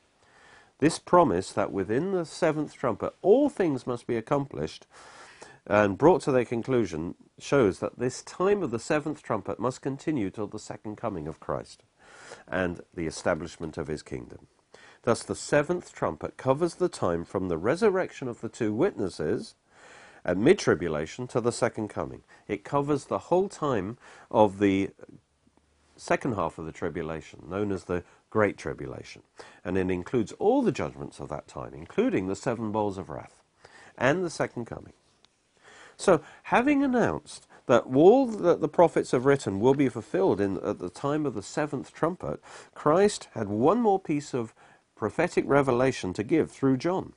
This 0.77 0.99
promise 0.99 1.51
that 1.51 1.71
within 1.71 2.11
the 2.11 2.27
seventh 2.27 2.75
trumpet 2.75 3.15
all 3.23 3.49
things 3.49 3.87
must 3.87 4.05
be 4.05 4.17
accomplished 4.17 4.85
and 5.65 5.97
brought 5.97 6.21
to 6.21 6.31
their 6.31 6.45
conclusion 6.45 7.15
shows 7.39 7.79
that 7.79 7.97
this 7.97 8.21
time 8.21 8.61
of 8.61 8.69
the 8.69 8.77
seventh 8.77 9.23
trumpet 9.23 9.59
must 9.59 9.81
continue 9.81 10.29
till 10.29 10.45
the 10.45 10.59
second 10.59 10.95
coming 10.95 11.27
of 11.27 11.39
Christ 11.39 11.81
and 12.47 12.81
the 12.93 13.07
establishment 13.07 13.79
of 13.79 13.87
his 13.87 14.03
kingdom. 14.03 14.45
Thus, 15.05 15.21
the 15.21 15.35
seventh 15.35 15.93
trumpet 15.93 16.35
covers 16.35 16.75
the 16.75 16.89
time 16.89 17.25
from 17.25 17.47
the 17.47 17.59
resurrection 17.59 18.27
of 18.27 18.41
the 18.41 18.49
two 18.49 18.73
witnesses 18.73 19.53
at 20.25 20.35
mid 20.35 20.57
tribulation 20.57 21.27
to 21.27 21.39
the 21.39 21.51
second 21.51 21.89
coming. 21.89 22.23
It 22.47 22.63
covers 22.63 23.05
the 23.05 23.19
whole 23.19 23.47
time 23.47 23.99
of 24.31 24.57
the 24.57 24.89
second 25.95 26.33
half 26.33 26.57
of 26.57 26.65
the 26.65 26.71
tribulation, 26.71 27.43
known 27.47 27.71
as 27.71 27.83
the 27.83 28.03
Great 28.31 28.57
Tribulation. 28.57 29.21
And 29.63 29.77
it 29.77 29.91
includes 29.91 30.31
all 30.33 30.63
the 30.63 30.71
judgments 30.71 31.19
of 31.19 31.29
that 31.29 31.47
time, 31.47 31.75
including 31.75 32.27
the 32.27 32.35
seven 32.35 32.71
bowls 32.71 32.97
of 32.97 33.09
wrath 33.09 33.43
and 33.97 34.25
the 34.25 34.29
second 34.31 34.65
coming. 34.65 34.93
So, 35.97 36.21
having 36.43 36.83
announced 36.83 37.47
that 37.67 37.83
all 37.93 38.25
that 38.25 38.59
the 38.59 38.67
prophets 38.67 39.11
have 39.11 39.25
written 39.25 39.59
will 39.59 39.75
be 39.75 39.87
fulfilled 39.87 40.41
in, 40.41 40.57
at 40.57 40.79
the 40.79 40.89
time 40.89 41.27
of 41.27 41.35
the 41.35 41.43
seventh 41.43 41.93
trumpet, 41.93 42.41
Christ 42.73 43.29
had 43.33 43.47
one 43.47 43.79
more 43.79 43.99
piece 43.99 44.33
of 44.33 44.53
prophetic 44.95 45.45
revelation 45.47 46.13
to 46.13 46.23
give 46.23 46.51
through 46.51 46.77
John, 46.77 47.13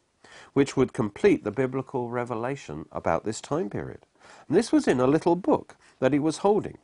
which 0.52 0.76
would 0.76 0.92
complete 0.92 1.44
the 1.44 1.50
biblical 1.50 2.10
revelation 2.10 2.86
about 2.92 3.24
this 3.24 3.40
time 3.40 3.70
period. 3.70 4.00
And 4.48 4.56
this 4.56 4.72
was 4.72 4.88
in 4.88 5.00
a 5.00 5.06
little 5.06 5.36
book 5.36 5.76
that 6.00 6.12
he 6.12 6.18
was 6.18 6.38
holding. 6.38 6.78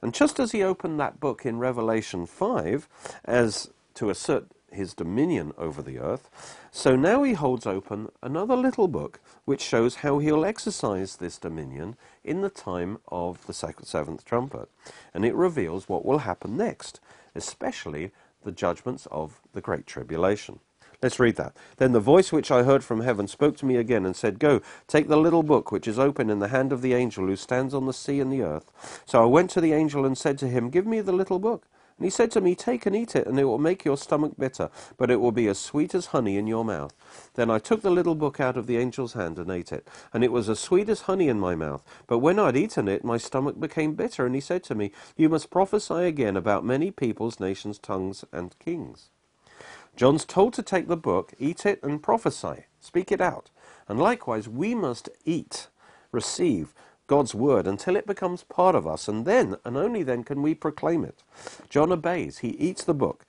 And 0.00 0.14
just 0.14 0.38
as 0.38 0.52
he 0.52 0.62
opened 0.62 1.00
that 1.00 1.18
book 1.18 1.44
in 1.44 1.58
Revelation 1.58 2.26
5 2.26 2.88
as 3.24 3.70
to 3.94 4.10
assert 4.10 4.46
his 4.70 4.94
dominion 4.94 5.52
over 5.56 5.82
the 5.82 5.98
earth, 5.98 6.68
so 6.70 6.94
now 6.94 7.22
he 7.22 7.32
holds 7.32 7.66
open 7.66 8.08
another 8.22 8.54
little 8.54 8.86
book 8.86 9.18
which 9.44 9.62
shows 9.62 9.96
how 9.96 10.18
he'll 10.18 10.44
exercise 10.44 11.16
this 11.16 11.38
dominion 11.38 11.96
in 12.22 12.42
the 12.42 12.50
time 12.50 12.98
of 13.08 13.44
the 13.46 13.54
seventh 13.54 14.24
trumpet. 14.24 14.68
And 15.14 15.24
it 15.24 15.34
reveals 15.34 15.88
what 15.88 16.04
will 16.04 16.18
happen 16.18 16.56
next, 16.56 17.00
especially 17.34 18.12
the 18.48 18.52
judgments 18.52 19.06
of 19.10 19.42
the 19.52 19.60
Great 19.60 19.86
Tribulation. 19.86 20.58
Let's 21.02 21.20
read 21.20 21.36
that. 21.36 21.54
Then 21.76 21.92
the 21.92 22.00
voice 22.00 22.32
which 22.32 22.50
I 22.50 22.62
heard 22.62 22.82
from 22.82 23.02
heaven 23.02 23.28
spoke 23.28 23.58
to 23.58 23.66
me 23.66 23.76
again 23.76 24.06
and 24.06 24.16
said, 24.16 24.38
Go, 24.38 24.62
take 24.86 25.06
the 25.06 25.18
little 25.18 25.42
book 25.42 25.70
which 25.70 25.86
is 25.86 25.98
open 25.98 26.30
in 26.30 26.38
the 26.38 26.48
hand 26.48 26.72
of 26.72 26.80
the 26.80 26.94
angel 26.94 27.26
who 27.26 27.36
stands 27.36 27.74
on 27.74 27.84
the 27.84 27.92
sea 27.92 28.20
and 28.20 28.32
the 28.32 28.40
earth. 28.40 29.02
So 29.04 29.22
I 29.22 29.26
went 29.26 29.50
to 29.50 29.60
the 29.60 29.74
angel 29.74 30.06
and 30.06 30.16
said 30.16 30.38
to 30.38 30.48
him, 30.48 30.70
Give 30.70 30.86
me 30.86 31.02
the 31.02 31.12
little 31.12 31.38
book. 31.38 31.66
And 31.98 32.04
he 32.04 32.10
said 32.10 32.30
to 32.32 32.40
me, 32.40 32.54
Take 32.54 32.86
and 32.86 32.94
eat 32.94 33.16
it, 33.16 33.26
and 33.26 33.38
it 33.40 33.44
will 33.44 33.58
make 33.58 33.84
your 33.84 33.96
stomach 33.96 34.34
bitter, 34.38 34.70
but 34.96 35.10
it 35.10 35.20
will 35.20 35.32
be 35.32 35.48
as 35.48 35.58
sweet 35.58 35.94
as 35.94 36.06
honey 36.06 36.36
in 36.36 36.46
your 36.46 36.64
mouth. 36.64 36.94
Then 37.34 37.50
I 37.50 37.58
took 37.58 37.82
the 37.82 37.90
little 37.90 38.14
book 38.14 38.38
out 38.38 38.56
of 38.56 38.68
the 38.68 38.78
angel's 38.78 39.14
hand 39.14 39.36
and 39.36 39.50
ate 39.50 39.72
it, 39.72 39.86
and 40.12 40.22
it 40.22 40.30
was 40.30 40.48
as 40.48 40.60
sweet 40.60 40.88
as 40.88 41.02
honey 41.02 41.28
in 41.28 41.40
my 41.40 41.56
mouth. 41.56 41.82
But 42.06 42.18
when 42.18 42.38
I'd 42.38 42.56
eaten 42.56 42.86
it, 42.86 43.04
my 43.04 43.16
stomach 43.18 43.58
became 43.58 43.94
bitter, 43.94 44.24
and 44.24 44.34
he 44.36 44.40
said 44.40 44.62
to 44.64 44.76
me, 44.76 44.92
You 45.16 45.28
must 45.28 45.50
prophesy 45.50 46.04
again 46.04 46.36
about 46.36 46.64
many 46.64 46.92
peoples, 46.92 47.40
nations, 47.40 47.78
tongues, 47.78 48.24
and 48.32 48.56
kings. 48.60 49.10
John's 49.96 50.24
told 50.24 50.52
to 50.54 50.62
take 50.62 50.86
the 50.86 50.96
book, 50.96 51.32
eat 51.40 51.66
it, 51.66 51.80
and 51.82 52.00
prophesy. 52.00 52.66
Speak 52.80 53.10
it 53.10 53.20
out. 53.20 53.50
And 53.88 53.98
likewise, 53.98 54.48
we 54.48 54.72
must 54.72 55.08
eat, 55.24 55.66
receive 56.12 56.72
God's 57.08 57.34
word 57.34 57.66
until 57.66 57.96
it 57.96 58.06
becomes 58.06 58.44
part 58.44 58.76
of 58.76 58.86
us, 58.86 59.08
and 59.08 59.26
then, 59.26 59.56
and 59.64 59.76
only 59.76 60.04
then, 60.04 60.22
can 60.22 60.40
we 60.42 60.54
proclaim 60.54 61.04
it. 61.04 61.24
John 61.68 61.90
obeys. 61.90 62.38
He 62.38 62.50
eats 62.50 62.84
the 62.84 62.94
book, 62.94 63.26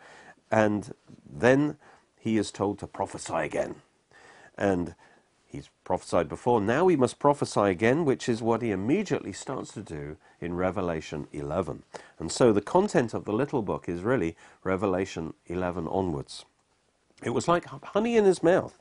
and 0.52 0.94
then 1.28 1.78
he 2.20 2.38
is 2.38 2.52
told 2.52 2.78
to 2.80 2.88
prophesy 2.88 3.38
again. 3.38 3.76
And 4.58 4.96
he's 5.48 5.70
prophesied 5.84 6.30
before. 6.30 6.62
Now 6.62 6.88
he 6.88 6.96
must 6.96 7.20
prophesy 7.20 7.62
again, 7.62 8.06
which 8.06 8.30
is 8.30 8.42
what 8.42 8.62
he 8.62 8.72
immediately 8.72 9.34
starts 9.34 9.74
to 9.74 9.82
do 9.82 10.18
in 10.42 10.56
Revelation 10.56 11.28
11. 11.32 11.84
And 12.20 12.32
so 12.32 12.52
the 12.52 12.62
content 12.62 13.13
of 13.13 13.26
the 13.26 13.34
little 13.34 13.62
book 13.62 13.88
is 13.88 14.02
really 14.02 14.36
Revelation 14.63 15.34
11 15.48 15.88
onwards. 15.88 16.46
It 17.24 17.32
was 17.32 17.48
like 17.48 17.65
honey 17.65 18.15
in 18.15 18.26
his 18.26 18.44
mouth, 18.44 18.78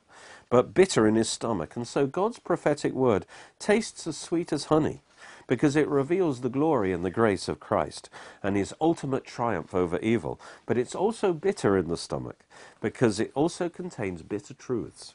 but 0.51 0.75
bitter 0.75 1.07
in 1.07 1.15
his 1.15 1.29
stomach. 1.29 1.77
And 1.77 1.87
so 1.87 2.07
God's 2.07 2.39
prophetic 2.39 2.93
word 2.93 3.27
tastes 3.59 4.07
as 4.07 4.17
sweet 4.17 4.53
as 4.53 4.67
honey 4.67 5.03
because 5.47 5.77
it 5.77 5.89
reveals 5.89 6.41
the 6.41 6.49
glory 6.51 6.93
and 6.93 7.05
the 7.05 7.11
grace 7.11 7.49
of 7.49 7.61
Christ 7.61 8.09
and 8.43 8.57
his 8.57 8.75
ultimate 8.81 9.25
triumph 9.25 9.75
over 9.75 9.99
evil. 10.01 10.41
But 10.67 10.79
it's 10.79 10.95
also 10.95 11.33
bitter 11.33 11.77
in 11.77 11.89
the 11.89 11.97
stomach 11.97 12.41
because 12.81 13.19
it 13.19 13.33
also 13.35 13.69
contains 13.69 14.23
bitter 14.23 14.55
truths 14.55 15.15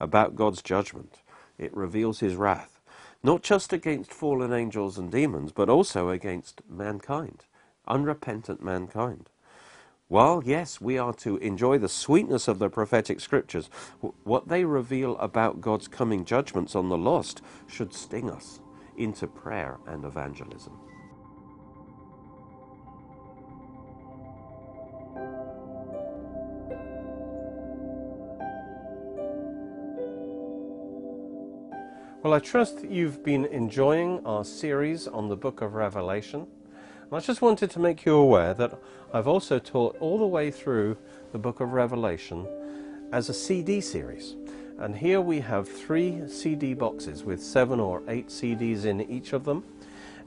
about 0.00 0.36
God's 0.36 0.62
judgment. 0.62 1.20
It 1.58 1.74
reveals 1.76 2.20
his 2.20 2.34
wrath, 2.34 2.80
not 3.22 3.42
just 3.42 3.72
against 3.72 4.12
fallen 4.12 4.52
angels 4.52 4.98
and 4.98 5.10
demons, 5.12 5.52
but 5.52 5.68
also 5.68 6.08
against 6.08 6.62
mankind, 6.68 7.44
unrepentant 7.86 8.62
mankind. 8.62 9.28
While, 10.08 10.42
yes, 10.44 10.82
we 10.82 10.98
are 10.98 11.14
to 11.14 11.38
enjoy 11.38 11.78
the 11.78 11.88
sweetness 11.88 12.46
of 12.46 12.58
the 12.58 12.68
prophetic 12.68 13.20
scriptures, 13.20 13.70
what 14.22 14.48
they 14.48 14.64
reveal 14.64 15.16
about 15.16 15.62
God's 15.62 15.88
coming 15.88 16.26
judgments 16.26 16.74
on 16.74 16.90
the 16.90 16.98
lost 16.98 17.40
should 17.66 17.94
sting 17.94 18.30
us 18.30 18.60
into 18.98 19.26
prayer 19.26 19.78
and 19.86 20.04
evangelism. 20.04 20.78
Well, 32.22 32.32
I 32.32 32.38
trust 32.38 32.80
that 32.80 32.90
you've 32.90 33.22
been 33.22 33.46
enjoying 33.46 34.24
our 34.24 34.44
series 34.44 35.06
on 35.08 35.28
the 35.28 35.36
book 35.36 35.60
of 35.60 35.74
Revelation. 35.74 36.46
I 37.12 37.20
just 37.20 37.42
wanted 37.42 37.70
to 37.72 37.78
make 37.78 38.06
you 38.06 38.16
aware 38.16 38.54
that 38.54 38.78
I've 39.12 39.28
also 39.28 39.58
taught 39.58 39.96
all 40.00 40.18
the 40.18 40.26
way 40.26 40.50
through 40.50 40.96
the 41.32 41.38
book 41.38 41.60
of 41.60 41.72
Revelation 41.72 42.46
as 43.12 43.28
a 43.28 43.34
CD 43.34 43.80
series. 43.80 44.36
And 44.78 44.96
here 44.96 45.20
we 45.20 45.40
have 45.40 45.68
three 45.68 46.26
CD 46.26 46.72
boxes 46.74 47.22
with 47.22 47.42
seven 47.42 47.78
or 47.78 48.02
eight 48.08 48.28
CDs 48.28 48.86
in 48.86 49.02
each 49.02 49.32
of 49.32 49.44
them. 49.44 49.64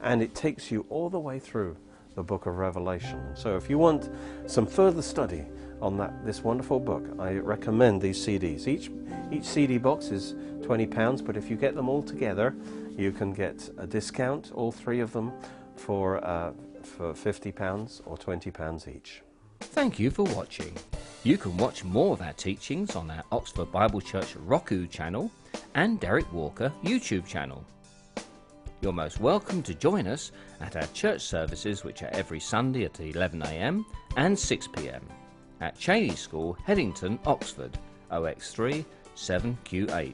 And 0.02 0.22
it 0.22 0.36
takes 0.36 0.72
you 0.72 0.86
all 0.90 1.10
the 1.10 1.20
way 1.20 1.40
through 1.40 1.76
the 2.16 2.24
book 2.24 2.46
of 2.46 2.58
Revelation. 2.58 3.36
So 3.36 3.58
if 3.58 3.70
you 3.70 3.78
want 3.80 4.10
some 4.46 4.68
further 4.68 5.02
study 5.02 5.46
on 5.82 5.98
that 5.98 6.26
this 6.26 6.44
wonderful 6.44 6.80
book, 6.80 7.06
I 7.20 7.34
recommend 7.34 8.02
these 8.02 8.24
CDs. 8.24 8.68
Each 8.68 8.92
each 9.32 9.44
CD 9.44 9.78
box 9.78 10.08
is 10.08 10.36
20 10.64 10.86
pounds, 10.86 11.22
but 11.22 11.36
if 11.36 11.50
you 11.50 11.58
get 11.58 11.76
them 11.76 11.90
all 11.90 12.04
together, 12.04 12.56
you 12.96 13.12
can 13.12 13.34
get 13.34 13.70
a 13.78 13.86
discount, 13.86 14.52
all 14.54 14.72
three 14.72 15.02
of 15.02 15.12
them, 15.12 15.34
for 15.76 16.24
uh, 16.26 16.52
for 16.88 17.14
£50 17.14 18.02
or 18.06 18.18
£20 18.18 18.96
each. 18.96 19.22
Thank 19.60 20.00
you 20.00 20.10
for 20.10 20.24
watching. 20.36 20.74
You 21.24 21.38
can 21.38 21.58
watch 21.58 21.84
more 21.84 22.14
of 22.14 22.22
our 22.22 22.34
teachings 22.34 22.96
on 22.96 23.12
our 23.12 23.24
Oxford 23.32 23.72
Bible 23.72 24.02
Church 24.02 24.36
Roku 24.36 24.88
channel 24.88 25.32
and 25.76 26.00
Derek 26.00 26.32
Walker 26.32 26.72
YouTube 26.84 27.26
channel. 27.26 27.64
You're 28.82 28.94
most 28.94 29.20
welcome 29.20 29.64
to 29.64 29.74
join 29.74 30.08
us 30.08 30.32
at 30.62 30.76
our 30.76 30.88
church 30.94 31.22
services, 31.22 31.84
which 31.84 32.04
are 32.04 32.10
every 32.14 32.40
Sunday 32.40 32.86
at 32.86 32.94
11am 32.94 33.84
and 34.16 34.38
6pm 34.38 35.02
at 35.62 35.78
Cheney 35.78 36.16
School, 36.16 36.58
Headington, 36.66 37.20
Oxford, 37.26 37.78
OX3 38.12 38.86
7QH. 39.16 40.14